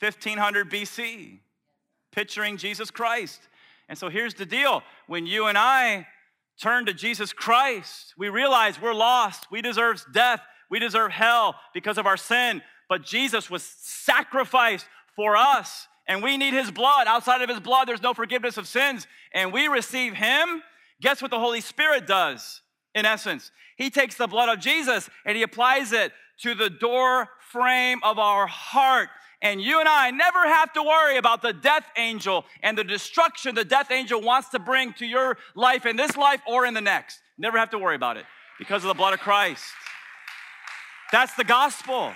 1500 0.00 0.68
BC, 0.68 1.38
picturing 2.10 2.56
Jesus 2.56 2.90
Christ. 2.90 3.40
And 3.88 3.96
so 3.96 4.08
here's 4.08 4.34
the 4.34 4.44
deal 4.44 4.82
when 5.06 5.26
you 5.26 5.46
and 5.46 5.56
I 5.56 6.08
turn 6.60 6.86
to 6.86 6.94
Jesus 6.94 7.32
Christ, 7.32 8.14
we 8.18 8.28
realize 8.28 8.80
we're 8.80 8.94
lost. 8.94 9.50
We 9.50 9.62
deserve 9.62 10.04
death. 10.12 10.40
We 10.70 10.78
deserve 10.78 11.12
hell 11.12 11.54
because 11.72 11.98
of 11.98 12.06
our 12.06 12.16
sin. 12.16 12.62
But 12.88 13.04
Jesus 13.04 13.48
was 13.48 13.62
sacrificed 13.62 14.86
for 15.14 15.36
us, 15.36 15.86
and 16.08 16.22
we 16.22 16.36
need 16.36 16.54
his 16.54 16.70
blood. 16.70 17.06
Outside 17.06 17.42
of 17.42 17.48
his 17.48 17.60
blood, 17.60 17.86
there's 17.86 18.02
no 18.02 18.14
forgiveness 18.14 18.56
of 18.56 18.66
sins. 18.66 19.06
And 19.32 19.52
we 19.52 19.68
receive 19.68 20.14
him. 20.14 20.62
Guess 21.00 21.22
what 21.22 21.30
the 21.30 21.38
Holy 21.38 21.60
Spirit 21.60 22.06
does, 22.06 22.60
in 22.94 23.04
essence? 23.04 23.50
He 23.76 23.90
takes 23.90 24.16
the 24.16 24.26
blood 24.26 24.48
of 24.48 24.60
Jesus 24.60 25.08
and 25.24 25.36
he 25.36 25.42
applies 25.42 25.92
it 25.92 26.12
to 26.42 26.54
the 26.54 26.70
door 26.70 27.28
frame 27.50 28.00
of 28.02 28.18
our 28.18 28.46
heart. 28.46 29.08
And 29.40 29.60
you 29.60 29.80
and 29.80 29.88
I 29.88 30.10
never 30.10 30.38
have 30.38 30.72
to 30.74 30.82
worry 30.82 31.16
about 31.16 31.42
the 31.42 31.52
death 31.52 31.84
angel 31.96 32.44
and 32.62 32.78
the 32.78 32.84
destruction 32.84 33.54
the 33.54 33.64
death 33.64 33.90
angel 33.90 34.20
wants 34.20 34.50
to 34.50 34.58
bring 34.58 34.92
to 34.94 35.06
your 35.06 35.36
life 35.56 35.84
in 35.84 35.96
this 35.96 36.16
life 36.16 36.40
or 36.46 36.64
in 36.64 36.74
the 36.74 36.80
next. 36.80 37.20
Never 37.38 37.58
have 37.58 37.70
to 37.70 37.78
worry 37.78 37.96
about 37.96 38.16
it 38.16 38.24
because 38.58 38.84
of 38.84 38.88
the 38.88 38.94
blood 38.94 39.14
of 39.14 39.20
Christ. 39.20 39.64
That's 41.10 41.34
the 41.34 41.44
gospel. 41.44 42.12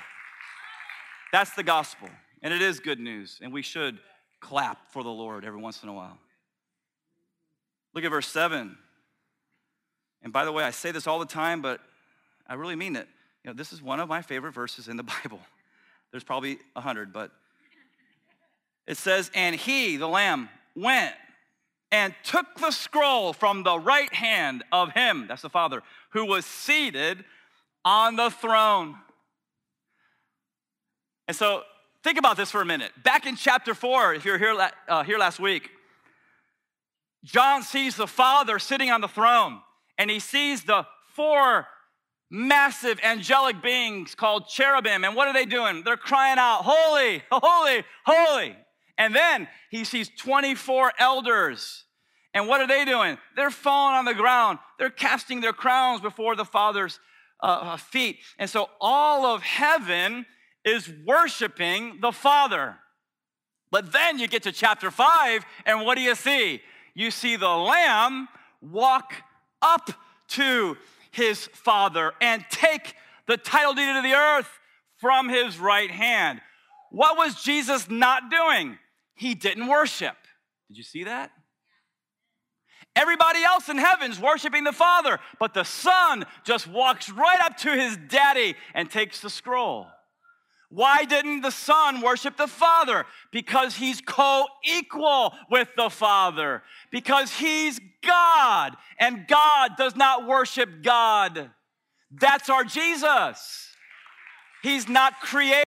That's 1.32 1.52
the 1.54 1.64
gospel. 1.64 2.08
And 2.42 2.54
it 2.54 2.62
is 2.62 2.78
good 2.78 3.00
news. 3.00 3.40
And 3.42 3.52
we 3.52 3.62
should 3.62 3.98
clap 4.40 4.92
for 4.92 5.02
the 5.02 5.10
Lord 5.10 5.44
every 5.44 5.60
once 5.60 5.82
in 5.82 5.88
a 5.88 5.92
while. 5.92 6.18
Look 7.92 8.04
at 8.04 8.10
verse 8.10 8.28
7. 8.28 8.76
And 10.22 10.32
by 10.32 10.44
the 10.44 10.52
way, 10.52 10.62
I 10.62 10.70
say 10.70 10.92
this 10.92 11.06
all 11.06 11.18
the 11.18 11.26
time, 11.26 11.60
but 11.60 11.80
I 12.46 12.54
really 12.54 12.76
mean 12.76 12.94
it. 12.94 13.08
You 13.46 13.52
know, 13.52 13.56
this 13.56 13.72
is 13.72 13.80
one 13.80 14.00
of 14.00 14.08
my 14.08 14.22
favorite 14.22 14.54
verses 14.54 14.88
in 14.88 14.96
the 14.96 15.02
Bible. 15.22 15.38
There's 16.10 16.24
probably 16.24 16.58
a 16.74 16.80
hundred, 16.80 17.12
but 17.12 17.30
it 18.88 18.96
says, 18.96 19.30
And 19.34 19.54
he, 19.54 19.96
the 19.96 20.08
Lamb, 20.08 20.48
went 20.74 21.14
and 21.92 22.12
took 22.24 22.56
the 22.56 22.72
scroll 22.72 23.32
from 23.32 23.62
the 23.62 23.78
right 23.78 24.12
hand 24.12 24.64
of 24.72 24.90
him, 24.90 25.26
that's 25.28 25.42
the 25.42 25.48
Father, 25.48 25.82
who 26.10 26.24
was 26.24 26.44
seated 26.44 27.24
on 27.84 28.16
the 28.16 28.30
throne. 28.30 28.96
And 31.28 31.36
so 31.36 31.62
think 32.02 32.18
about 32.18 32.36
this 32.36 32.50
for 32.50 32.60
a 32.60 32.66
minute. 32.66 32.90
Back 33.04 33.26
in 33.26 33.36
chapter 33.36 33.74
four, 33.74 34.12
if 34.12 34.24
you're 34.24 34.38
here, 34.38 34.58
uh, 34.88 35.04
here 35.04 35.18
last 35.18 35.38
week, 35.38 35.70
John 37.22 37.62
sees 37.62 37.94
the 37.94 38.08
Father 38.08 38.58
sitting 38.58 38.90
on 38.90 39.00
the 39.00 39.08
throne, 39.08 39.60
and 39.98 40.10
he 40.10 40.18
sees 40.18 40.64
the 40.64 40.84
four 41.14 41.68
massive 42.30 42.98
angelic 43.02 43.62
beings 43.62 44.14
called 44.14 44.48
cherubim. 44.48 45.04
And 45.04 45.14
what 45.14 45.28
are 45.28 45.34
they 45.34 45.44
doing? 45.44 45.82
They're 45.84 45.96
crying 45.96 46.38
out, 46.38 46.62
Holy, 46.64 47.22
holy, 47.30 47.84
holy. 48.04 48.56
And 48.98 49.14
then 49.14 49.48
he 49.70 49.84
sees 49.84 50.10
24 50.16 50.92
elders. 50.98 51.84
And 52.34 52.48
what 52.48 52.60
are 52.60 52.66
they 52.66 52.84
doing? 52.84 53.18
They're 53.34 53.50
falling 53.50 53.96
on 53.96 54.04
the 54.04 54.14
ground. 54.14 54.58
They're 54.78 54.90
casting 54.90 55.40
their 55.40 55.52
crowns 55.52 56.00
before 56.00 56.36
the 56.36 56.44
Father's 56.44 56.98
uh, 57.42 57.46
uh 57.46 57.76
feet. 57.76 58.18
And 58.38 58.48
so 58.48 58.68
all 58.80 59.26
of 59.26 59.42
heaven 59.42 60.26
is 60.64 60.90
worshiping 61.06 61.98
the 62.00 62.12
Father. 62.12 62.76
But 63.70 63.92
then 63.92 64.18
you 64.18 64.28
get 64.28 64.42
to 64.44 64.52
chapter 64.52 64.90
five, 64.90 65.44
and 65.64 65.84
what 65.84 65.96
do 65.96 66.02
you 66.02 66.14
see? 66.14 66.62
You 66.94 67.10
see 67.10 67.36
the 67.36 67.48
Lamb 67.48 68.28
walk 68.60 69.12
up 69.60 69.90
to 70.28 70.76
his 71.16 71.46
father 71.46 72.12
and 72.20 72.44
take 72.50 72.94
the 73.26 73.36
title 73.36 73.74
deed 73.74 73.96
of 73.96 74.04
the 74.04 74.14
earth 74.14 74.48
from 74.98 75.28
his 75.28 75.58
right 75.58 75.90
hand. 75.90 76.40
What 76.90 77.16
was 77.16 77.42
Jesus 77.42 77.90
not 77.90 78.30
doing? 78.30 78.78
He 79.14 79.34
didn't 79.34 79.66
worship. 79.66 80.16
Did 80.68 80.76
you 80.76 80.84
see 80.84 81.04
that? 81.04 81.30
Everybody 82.94 83.42
else 83.42 83.68
in 83.68 83.76
heaven's 83.76 84.20
worshiping 84.20 84.64
the 84.64 84.72
Father, 84.72 85.18
but 85.38 85.52
the 85.52 85.64
Son 85.64 86.24
just 86.44 86.66
walks 86.66 87.10
right 87.10 87.40
up 87.42 87.56
to 87.58 87.70
his 87.70 87.98
daddy 88.08 88.54
and 88.74 88.90
takes 88.90 89.20
the 89.20 89.28
scroll. 89.28 89.86
Why 90.70 91.04
didn't 91.04 91.42
the 91.42 91.50
Son 91.50 92.00
worship 92.00 92.36
the 92.36 92.48
Father? 92.48 93.04
Because 93.30 93.76
he's 93.76 94.00
co 94.00 94.46
equal 94.64 95.32
with 95.50 95.68
the 95.76 95.90
Father, 95.90 96.62
because 96.96 97.30
he's 97.30 97.78
God, 98.02 98.74
and 98.98 99.28
God 99.28 99.72
does 99.76 99.94
not 99.96 100.26
worship 100.26 100.82
God. 100.82 101.50
That's 102.10 102.48
our 102.48 102.64
Jesus. 102.64 103.68
He's 104.62 104.88
not 104.88 105.20
created. 105.20 105.66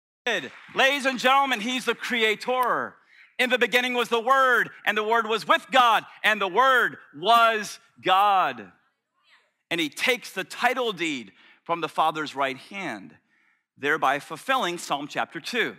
Ladies 0.74 1.05
and 1.05 1.18
gentlemen, 1.18 1.61
he's 1.61 1.85
the 1.85 1.95
creator. 1.95 2.95
In 3.39 3.51
the 3.51 3.59
beginning 3.59 3.93
was 3.93 4.09
the 4.09 4.18
Word, 4.18 4.70
and 4.87 4.97
the 4.97 5.05
Word 5.05 5.26
was 5.26 5.47
with 5.47 5.66
God, 5.70 6.05
and 6.24 6.41
the 6.41 6.49
Word 6.49 6.97
was 7.14 7.79
God. 8.03 8.72
And 9.70 9.79
he 9.79 9.91
takes 9.91 10.33
the 10.33 10.45
title 10.45 10.93
deed 10.93 11.33
from 11.62 11.83
the 11.83 11.91
Father's 11.91 12.35
right 12.35 12.57
hand, 12.57 13.14
thereby 13.76 14.18
fulfilling 14.18 14.79
Psalm 14.79 15.07
chapter 15.07 15.41
2. 15.41 15.76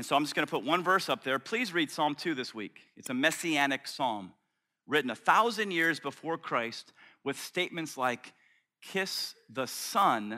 And 0.00 0.06
so 0.06 0.16
I'm 0.16 0.24
just 0.24 0.34
going 0.34 0.46
to 0.46 0.50
put 0.50 0.64
one 0.64 0.82
verse 0.82 1.10
up 1.10 1.24
there. 1.24 1.38
Please 1.38 1.74
read 1.74 1.90
Psalm 1.90 2.14
2 2.14 2.34
this 2.34 2.54
week. 2.54 2.80
It's 2.96 3.10
a 3.10 3.14
messianic 3.14 3.86
psalm 3.86 4.32
written 4.86 5.10
a 5.10 5.14
thousand 5.14 5.72
years 5.72 6.00
before 6.00 6.38
Christ 6.38 6.94
with 7.22 7.38
statements 7.38 7.98
like, 7.98 8.32
Kiss 8.80 9.34
the 9.50 9.66
Son, 9.66 10.32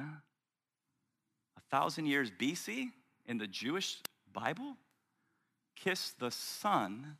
a 1.56 1.60
thousand 1.70 2.06
years 2.06 2.28
BC 2.40 2.88
in 3.26 3.38
the 3.38 3.46
Jewish 3.46 3.98
Bible 4.32 4.74
kiss 5.76 6.10
the 6.18 6.32
Son, 6.32 7.16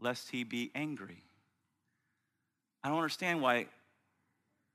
lest 0.00 0.28
he 0.28 0.42
be 0.42 0.72
angry. 0.74 1.22
I 2.82 2.88
don't 2.88 2.98
understand 2.98 3.42
why 3.42 3.66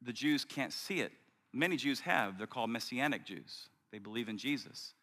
the 0.02 0.14
Jews 0.14 0.46
can't 0.46 0.72
see 0.72 1.02
it. 1.02 1.12
Many 1.52 1.76
Jews 1.76 2.00
have. 2.00 2.38
They're 2.38 2.48
called 2.48 2.70
Messianic 2.70 3.26
Jews. 3.26 3.68
They 3.92 4.00
believe 4.00 4.30
in 4.30 4.38
Jesus. 4.38 4.94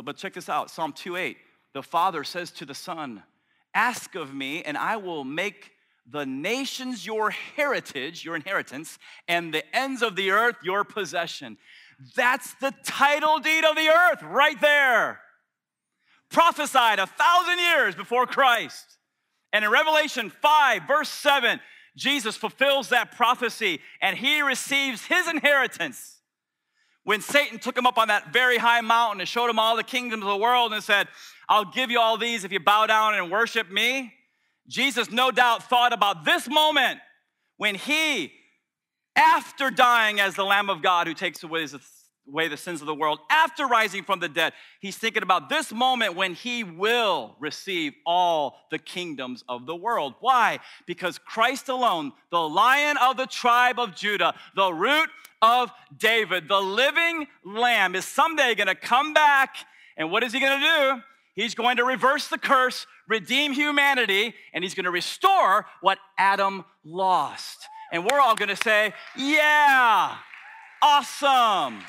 But, 0.00 0.06
but 0.06 0.16
check 0.16 0.32
this 0.32 0.48
out 0.48 0.70
Psalm 0.70 0.94
2:8. 0.94 1.36
The 1.74 1.82
Father 1.82 2.24
says 2.24 2.50
to 2.52 2.64
the 2.64 2.74
Son, 2.74 3.22
Ask 3.74 4.14
of 4.14 4.32
me, 4.32 4.62
and 4.62 4.78
I 4.78 4.96
will 4.96 5.24
make 5.24 5.72
the 6.08 6.24
nations 6.24 7.04
your 7.04 7.30
heritage, 7.30 8.24
your 8.24 8.34
inheritance, 8.34 8.98
and 9.28 9.52
the 9.52 9.62
ends 9.76 10.00
of 10.02 10.16
the 10.16 10.30
earth 10.30 10.56
your 10.62 10.84
possession. 10.84 11.58
That's 12.16 12.54
the 12.54 12.72
title 12.82 13.40
deed 13.40 13.64
of 13.64 13.76
the 13.76 13.88
earth 13.88 14.22
right 14.22 14.58
there 14.60 15.20
prophesied 16.30 16.98
a 16.98 17.06
thousand 17.06 17.58
years 17.58 17.94
before 17.94 18.26
Christ. 18.26 18.98
And 19.52 19.64
in 19.64 19.70
Revelation 19.70 20.30
5, 20.30 20.82
verse 20.86 21.08
7, 21.08 21.60
Jesus 21.96 22.36
fulfills 22.36 22.88
that 22.88 23.16
prophecy 23.16 23.80
and 24.00 24.16
he 24.16 24.40
receives 24.40 25.04
his 25.04 25.28
inheritance. 25.28 26.19
When 27.04 27.20
Satan 27.20 27.58
took 27.58 27.76
him 27.76 27.86
up 27.86 27.98
on 27.98 28.08
that 28.08 28.32
very 28.32 28.58
high 28.58 28.82
mountain 28.82 29.20
and 29.20 29.28
showed 29.28 29.48
him 29.48 29.58
all 29.58 29.76
the 29.76 29.84
kingdoms 29.84 30.22
of 30.22 30.28
the 30.28 30.36
world 30.36 30.72
and 30.72 30.82
said, 30.82 31.08
I'll 31.48 31.64
give 31.64 31.90
you 31.90 31.98
all 31.98 32.16
these 32.16 32.44
if 32.44 32.52
you 32.52 32.60
bow 32.60 32.86
down 32.86 33.14
and 33.14 33.30
worship 33.30 33.70
me, 33.70 34.12
Jesus 34.68 35.10
no 35.10 35.30
doubt 35.30 35.68
thought 35.68 35.92
about 35.92 36.24
this 36.24 36.48
moment 36.48 37.00
when 37.56 37.74
he, 37.74 38.32
after 39.16 39.70
dying 39.70 40.20
as 40.20 40.34
the 40.34 40.44
Lamb 40.44 40.70
of 40.70 40.82
God 40.82 41.06
who 41.06 41.14
takes 41.14 41.42
away 41.42 41.66
the 41.66 42.56
sins 42.56 42.80
of 42.80 42.86
the 42.86 42.94
world 42.94 43.18
after 43.28 43.66
rising 43.66 44.04
from 44.04 44.20
the 44.20 44.28
dead. 44.28 44.52
He's 44.80 44.96
thinking 44.96 45.24
about 45.24 45.48
this 45.48 45.72
moment 45.72 46.14
when 46.14 46.34
he 46.34 46.62
will 46.62 47.34
receive 47.40 47.94
all 48.06 48.58
the 48.70 48.78
kingdoms 48.78 49.42
of 49.48 49.66
the 49.66 49.74
world. 49.74 50.14
Why? 50.20 50.60
Because 50.86 51.18
Christ 51.18 51.68
alone, 51.68 52.12
the 52.30 52.48
lion 52.48 52.96
of 52.98 53.16
the 53.16 53.26
tribe 53.26 53.80
of 53.80 53.96
Judah, 53.96 54.34
the 54.54 54.72
root 54.72 55.08
of 55.42 55.70
David, 55.96 56.48
the 56.48 56.60
living 56.60 57.26
lamb, 57.44 57.94
is 57.94 58.04
someday 58.04 58.54
going 58.54 58.68
to 58.68 58.74
come 58.74 59.14
back. 59.14 59.56
And 59.96 60.10
what 60.10 60.22
is 60.22 60.32
he 60.32 60.40
going 60.40 60.60
to 60.60 60.66
do? 60.66 61.02
He's 61.34 61.54
going 61.54 61.76
to 61.76 61.84
reverse 61.84 62.28
the 62.28 62.38
curse, 62.38 62.86
redeem 63.08 63.52
humanity, 63.52 64.34
and 64.52 64.64
he's 64.64 64.74
going 64.74 64.84
to 64.84 64.90
restore 64.90 65.66
what 65.80 65.98
Adam 66.18 66.64
lost. 66.84 67.58
And 67.92 68.04
we're 68.04 68.20
all 68.20 68.34
going 68.34 68.48
to 68.48 68.56
say, 68.56 68.92
Yeah, 69.16 70.16
awesome 70.82 71.82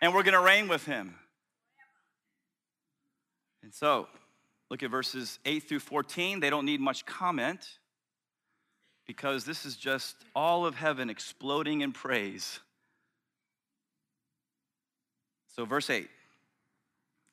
and 0.00 0.14
we're 0.14 0.22
going 0.22 0.34
to 0.34 0.40
reign 0.40 0.68
with 0.68 0.84
him. 0.86 1.14
And 3.62 3.74
so, 3.74 4.08
look 4.70 4.82
at 4.82 4.90
verses 4.90 5.38
8 5.44 5.60
through 5.60 5.80
14. 5.80 6.40
They 6.40 6.50
don't 6.50 6.64
need 6.64 6.80
much 6.80 7.04
comment 7.04 7.66
because 9.08 9.44
this 9.44 9.66
is 9.66 9.76
just 9.76 10.14
all 10.36 10.64
of 10.64 10.76
heaven 10.76 11.10
exploding 11.10 11.80
in 11.80 11.90
praise. 11.90 12.60
So, 15.56 15.64
verse 15.64 15.90
8 15.90 16.08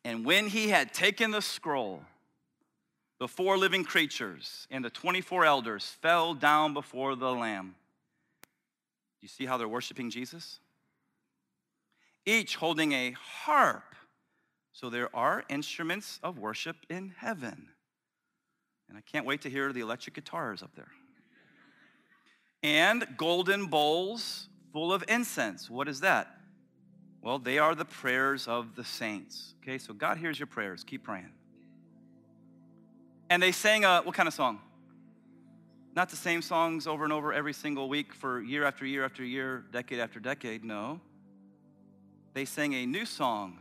And 0.03 0.25
when 0.25 0.47
he 0.47 0.69
had 0.69 0.91
taken 0.91 1.29
the 1.29 1.41
scroll, 1.41 2.01
the 3.19 3.27
four 3.27 3.59
living 3.59 3.83
creatures 3.83 4.67
and 4.71 4.83
the 4.83 4.89
24 4.89 5.45
elders 5.45 5.85
fell 6.01 6.33
down 6.33 6.73
before 6.73 7.15
the 7.15 7.31
Lamb. 7.31 7.75
You 9.21 9.27
see 9.27 9.45
how 9.45 9.57
they're 9.57 9.67
worshiping 9.67 10.09
Jesus? 10.09 10.59
each 12.25 12.55
holding 12.55 12.91
a 12.91 13.11
harp. 13.11 13.95
So 14.73 14.89
there 14.89 15.15
are 15.15 15.43
instruments 15.49 16.19
of 16.23 16.37
worship 16.37 16.75
in 16.89 17.13
heaven. 17.17 17.69
And 18.89 18.97
I 18.97 19.01
can't 19.01 19.25
wait 19.25 19.41
to 19.41 19.49
hear 19.49 19.71
the 19.71 19.79
electric 19.79 20.15
guitars 20.15 20.61
up 20.61 20.75
there. 20.75 20.91
And 22.63 23.05
golden 23.17 23.67
bowls 23.67 24.49
full 24.73 24.91
of 24.91 25.03
incense. 25.07 25.69
What 25.69 25.87
is 25.87 25.99
that? 26.01 26.27
Well, 27.21 27.39
they 27.39 27.57
are 27.59 27.75
the 27.75 27.85
prayers 27.85 28.47
of 28.47 28.75
the 28.75 28.83
saints. 28.83 29.55
Okay, 29.63 29.77
so 29.77 29.93
God 29.93 30.17
hears 30.17 30.39
your 30.39 30.47
prayers. 30.47 30.83
Keep 30.83 31.03
praying. 31.03 31.31
And 33.29 33.41
they 33.41 33.51
sang 33.51 33.83
a, 33.83 34.01
what 34.01 34.15
kind 34.15 34.27
of 34.27 34.33
song? 34.33 34.59
Not 35.95 36.09
the 36.09 36.15
same 36.15 36.41
songs 36.41 36.87
over 36.87 37.03
and 37.03 37.13
over 37.13 37.33
every 37.33 37.53
single 37.53 37.89
week 37.89 38.13
for 38.13 38.41
year 38.41 38.65
after 38.65 38.85
year 38.85 39.05
after 39.05 39.23
year, 39.23 39.65
decade 39.71 39.99
after 39.99 40.19
decade. 40.19 40.63
No 40.63 40.99
they 42.35 42.43
sang 42.43 42.73
a 42.73 42.85
new 42.85 43.05
song, 43.05 43.59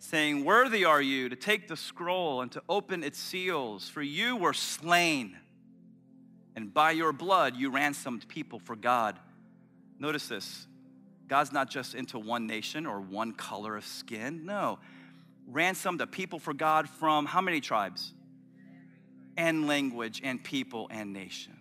saying, 0.00 0.44
Worthy 0.44 0.84
are 0.84 1.00
you 1.00 1.28
to 1.28 1.36
take 1.36 1.68
the 1.68 1.76
scroll 1.76 2.42
and 2.42 2.50
to 2.50 2.62
open 2.68 3.04
its 3.04 3.20
seals, 3.20 3.88
for 3.88 4.02
you 4.02 4.34
were 4.34 4.52
slain, 4.52 5.36
and 6.58 6.74
by 6.74 6.90
your 6.90 7.12
blood 7.12 7.54
you 7.54 7.70
ransomed 7.70 8.26
people 8.26 8.58
for 8.58 8.74
God. 8.74 9.16
Notice 10.00 10.26
this 10.26 10.66
God's 11.28 11.52
not 11.52 11.70
just 11.70 11.94
into 11.94 12.18
one 12.18 12.48
nation 12.48 12.84
or 12.84 13.00
one 13.00 13.32
color 13.32 13.76
of 13.76 13.86
skin. 13.86 14.44
No. 14.44 14.80
Ransomed 15.46 16.00
a 16.00 16.06
people 16.08 16.40
for 16.40 16.52
God 16.52 16.88
from 16.88 17.26
how 17.26 17.40
many 17.40 17.60
tribes? 17.60 18.12
And 19.36 19.68
language 19.68 20.20
and 20.24 20.42
people 20.42 20.88
and 20.90 21.12
nation 21.12 21.54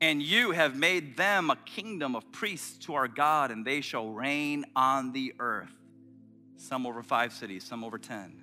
and 0.00 0.20
you 0.20 0.50
have 0.50 0.76
made 0.76 1.16
them 1.16 1.50
a 1.50 1.56
kingdom 1.56 2.14
of 2.14 2.30
priests 2.30 2.76
to 2.84 2.94
our 2.94 3.08
God, 3.08 3.50
and 3.50 3.64
they 3.64 3.80
shall 3.80 4.10
reign 4.10 4.66
on 4.76 5.12
the 5.12 5.32
earth. 5.38 5.72
Some 6.56 6.84
over 6.84 7.02
five 7.02 7.32
cities, 7.32 7.64
some 7.64 7.84
over 7.84 7.96
ten. 7.96 8.42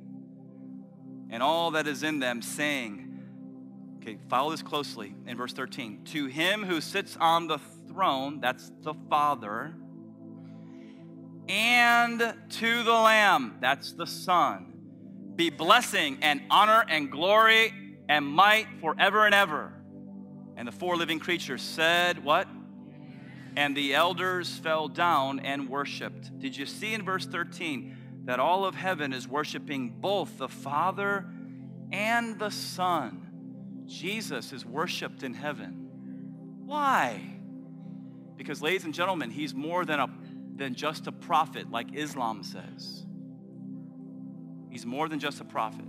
and 1.31 1.41
all 1.41 1.71
that 1.71 1.87
is 1.87 2.03
in 2.03 2.19
them 2.19 2.41
saying, 2.41 3.07
Okay, 4.01 4.17
follow 4.29 4.51
this 4.51 4.61
closely 4.61 5.15
in 5.25 5.37
verse 5.37 5.53
13. 5.53 6.03
To 6.05 6.25
him 6.25 6.63
who 6.63 6.81
sits 6.81 7.17
on 7.19 7.47
the 7.47 7.59
throne, 7.87 8.39
that's 8.39 8.71
the 8.81 8.95
Father, 9.09 9.75
and 11.47 12.33
to 12.49 12.83
the 12.83 12.93
Lamb, 12.93 13.57
that's 13.61 13.91
the 13.91 14.07
Son, 14.07 14.73
be 15.35 15.49
blessing 15.49 16.17
and 16.21 16.41
honor 16.49 16.83
and 16.87 17.11
glory 17.11 17.73
and 18.09 18.25
might 18.25 18.67
forever 18.79 19.25
and 19.25 19.35
ever. 19.35 19.73
And 20.57 20.67
the 20.67 20.71
four 20.71 20.95
living 20.95 21.19
creatures 21.19 21.61
said, 21.61 22.23
What? 22.23 22.47
And 23.55 23.75
the 23.75 23.93
elders 23.93 24.49
fell 24.57 24.87
down 24.87 25.39
and 25.39 25.69
worshiped. 25.69 26.39
Did 26.39 26.57
you 26.57 26.65
see 26.65 26.93
in 26.93 27.03
verse 27.03 27.25
13 27.25 27.97
that 28.25 28.39
all 28.39 28.65
of 28.65 28.75
heaven 28.75 29.13
is 29.13 29.27
worshiping 29.27 29.89
both 29.99 30.37
the 30.37 30.47
Father 30.47 31.25
and 31.91 32.39
the 32.39 32.51
Son? 32.51 33.85
Jesus 33.85 34.53
is 34.53 34.65
worshiped 34.65 35.23
in 35.23 35.33
heaven. 35.33 35.89
Why? 36.65 37.19
Because, 38.37 38.61
ladies 38.61 38.85
and 38.85 38.93
gentlemen, 38.93 39.29
he's 39.29 39.53
more 39.53 39.85
than, 39.85 39.99
a, 39.99 40.09
than 40.55 40.73
just 40.73 41.07
a 41.07 41.11
prophet, 41.11 41.69
like 41.69 41.93
Islam 41.93 42.43
says. 42.43 43.05
He's 44.69 44.85
more 44.85 45.09
than 45.09 45.19
just 45.19 45.41
a 45.41 45.43
prophet. 45.43 45.85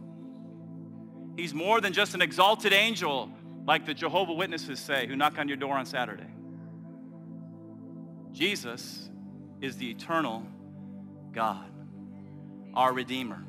He's 1.36 1.54
more 1.54 1.80
than 1.80 1.92
just 1.92 2.14
an 2.14 2.22
exalted 2.22 2.72
angel, 2.72 3.30
like 3.64 3.86
the 3.86 3.94
Jehovah 3.94 4.32
Witnesses 4.32 4.80
say, 4.80 5.06
who 5.06 5.16
knock 5.16 5.38
on 5.38 5.48
your 5.48 5.56
door 5.56 5.76
on 5.76 5.86
Saturday. 5.86 6.26
Jesus 8.32 9.08
is 9.60 9.76
the 9.76 9.90
eternal 9.90 10.44
God, 11.30 11.70
our 12.74 12.92
Redeemer. 12.92 13.44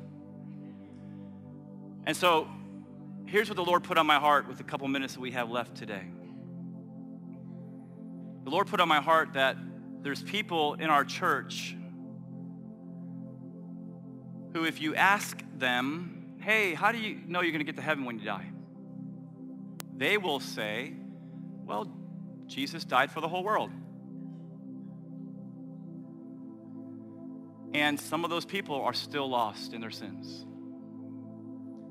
And 2.06 2.16
so, 2.16 2.48
here's 3.26 3.48
what 3.48 3.56
the 3.56 3.64
Lord 3.64 3.82
put 3.82 3.98
on 3.98 4.06
my 4.06 4.18
heart 4.18 4.46
with 4.46 4.58
the 4.58 4.64
couple 4.64 4.86
minutes 4.88 5.14
that 5.14 5.20
we 5.20 5.30
have 5.32 5.50
left 5.50 5.74
today. 5.76 6.04
The 8.44 8.50
Lord 8.50 8.66
put 8.66 8.80
on 8.80 8.88
my 8.88 9.00
heart 9.00 9.32
that 9.34 9.56
there's 10.02 10.22
people 10.22 10.74
in 10.74 10.90
our 10.90 11.04
church 11.04 11.74
who, 14.52 14.64
if 14.64 14.80
you 14.80 14.94
ask 14.94 15.42
them, 15.56 16.36
hey, 16.40 16.74
how 16.74 16.92
do 16.92 16.98
you 16.98 17.20
know 17.26 17.40
you're 17.40 17.52
going 17.52 17.60
to 17.60 17.64
get 17.64 17.76
to 17.76 17.82
heaven 17.82 18.04
when 18.04 18.18
you 18.18 18.24
die? 18.24 18.46
They 19.96 20.18
will 20.18 20.40
say, 20.40 20.92
well, 21.64 21.90
Jesus 22.46 22.84
died 22.84 23.10
for 23.10 23.20
the 23.20 23.28
whole 23.28 23.42
world. 23.42 23.70
And 27.74 27.98
some 27.98 28.24
of 28.24 28.30
those 28.30 28.44
people 28.44 28.80
are 28.80 28.94
still 28.94 29.28
lost 29.28 29.74
in 29.74 29.80
their 29.80 29.90
sins. 29.90 30.46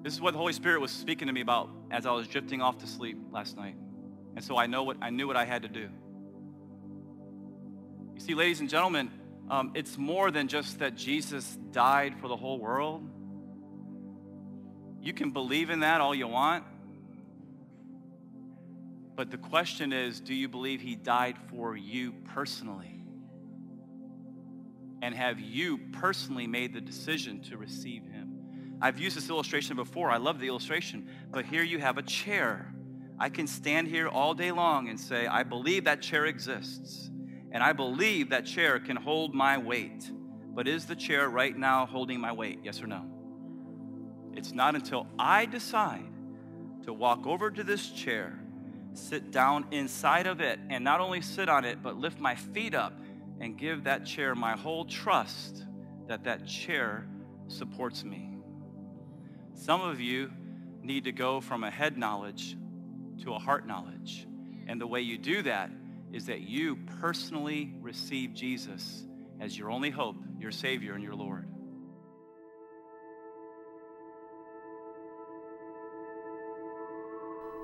This 0.01 0.13
is 0.13 0.21
what 0.21 0.31
the 0.31 0.37
Holy 0.37 0.53
Spirit 0.53 0.79
was 0.79 0.91
speaking 0.91 1.27
to 1.27 1.33
me 1.33 1.41
about 1.41 1.69
as 1.91 2.05
I 2.05 2.11
was 2.11 2.27
drifting 2.27 2.61
off 2.61 2.77
to 2.79 2.87
sleep 2.87 3.17
last 3.31 3.57
night. 3.57 3.75
And 4.35 4.43
so 4.43 4.57
I 4.57 4.65
know 4.65 4.83
what 4.83 4.97
I 5.01 5.09
knew 5.09 5.27
what 5.27 5.35
I 5.35 5.45
had 5.45 5.61
to 5.63 5.67
do. 5.67 5.89
You 8.15 8.19
see, 8.19 8.33
ladies 8.33 8.61
and 8.61 8.69
gentlemen, 8.69 9.11
um, 9.49 9.71
it's 9.75 9.97
more 9.97 10.31
than 10.31 10.47
just 10.47 10.79
that 10.79 10.95
Jesus 10.95 11.57
died 11.71 12.15
for 12.19 12.27
the 12.27 12.35
whole 12.35 12.59
world. 12.59 13.07
You 15.01 15.13
can 15.13 15.31
believe 15.31 15.69
in 15.69 15.81
that 15.81 15.99
all 15.99 16.15
you 16.15 16.27
want. 16.27 16.63
But 19.15 19.31
the 19.31 19.37
question 19.37 19.91
is 19.93 20.19
do 20.19 20.33
you 20.33 20.47
believe 20.47 20.81
he 20.81 20.95
died 20.95 21.37
for 21.49 21.75
you 21.75 22.13
personally? 22.33 22.92
And 25.03 25.13
have 25.15 25.37
you 25.37 25.79
personally 25.91 26.47
made 26.47 26.73
the 26.73 26.79
decision 26.79 27.41
to 27.49 27.57
receive 27.57 28.05
him? 28.05 28.77
I've 28.81 28.97
used 28.97 29.17
this 29.17 29.29
illustration 29.29 29.75
before. 29.75 30.09
I 30.09 30.15
love 30.15 30.39
the 30.39 30.47
illustration. 30.47 31.09
But 31.29 31.43
here 31.43 31.61
you 31.61 31.77
have 31.79 31.97
a 31.97 32.01
chair. 32.01 32.73
I 33.19 33.27
can 33.27 33.45
stand 33.45 33.89
here 33.89 34.07
all 34.07 34.33
day 34.33 34.53
long 34.53 34.87
and 34.87 34.97
say, 34.97 35.27
I 35.27 35.43
believe 35.43 35.83
that 35.83 36.01
chair 36.01 36.25
exists. 36.25 37.11
And 37.51 37.61
I 37.61 37.73
believe 37.73 38.29
that 38.29 38.45
chair 38.45 38.79
can 38.79 38.95
hold 38.95 39.33
my 39.33 39.57
weight. 39.57 40.09
But 40.55 40.69
is 40.69 40.85
the 40.85 40.95
chair 40.95 41.27
right 41.27 41.55
now 41.55 41.85
holding 41.85 42.21
my 42.21 42.31
weight? 42.31 42.59
Yes 42.63 42.81
or 42.81 42.87
no? 42.87 43.03
It's 44.37 44.53
not 44.53 44.73
until 44.73 45.07
I 45.19 45.47
decide 45.47 46.13
to 46.85 46.93
walk 46.93 47.27
over 47.27 47.51
to 47.51 47.61
this 47.61 47.89
chair, 47.89 48.39
sit 48.93 49.31
down 49.31 49.65
inside 49.71 50.27
of 50.27 50.39
it, 50.39 50.61
and 50.69 50.81
not 50.81 51.01
only 51.01 51.21
sit 51.21 51.49
on 51.49 51.65
it, 51.65 51.83
but 51.83 51.97
lift 51.97 52.21
my 52.21 52.35
feet 52.35 52.73
up 52.73 52.97
and 53.39 53.57
give 53.57 53.83
that 53.83 54.05
chair 54.05 54.35
my 54.35 54.55
whole 54.55 54.85
trust 54.85 55.65
that 56.07 56.23
that 56.23 56.45
chair 56.45 57.07
supports 57.47 58.03
me. 58.03 58.37
Some 59.53 59.81
of 59.81 59.99
you 59.99 60.31
need 60.81 61.05
to 61.05 61.11
go 61.11 61.41
from 61.41 61.63
a 61.63 61.71
head 61.71 61.97
knowledge 61.97 62.57
to 63.23 63.33
a 63.33 63.39
heart 63.39 63.65
knowledge. 63.65 64.27
And 64.67 64.79
the 64.79 64.87
way 64.87 65.01
you 65.01 65.17
do 65.17 65.41
that 65.43 65.69
is 66.11 66.25
that 66.27 66.41
you 66.41 66.77
personally 67.01 67.73
receive 67.81 68.33
Jesus 68.33 69.05
as 69.39 69.57
your 69.57 69.71
only 69.71 69.89
hope, 69.89 70.15
your 70.39 70.51
Savior, 70.51 70.93
and 70.93 71.03
your 71.03 71.15
Lord. 71.15 71.47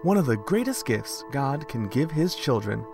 One 0.03 0.15
of 0.15 0.25
the 0.25 0.37
greatest 0.37 0.85
gifts 0.85 1.25
God 1.31 1.67
can 1.67 1.87
give 1.89 2.09
His 2.09 2.33
children 2.33 2.85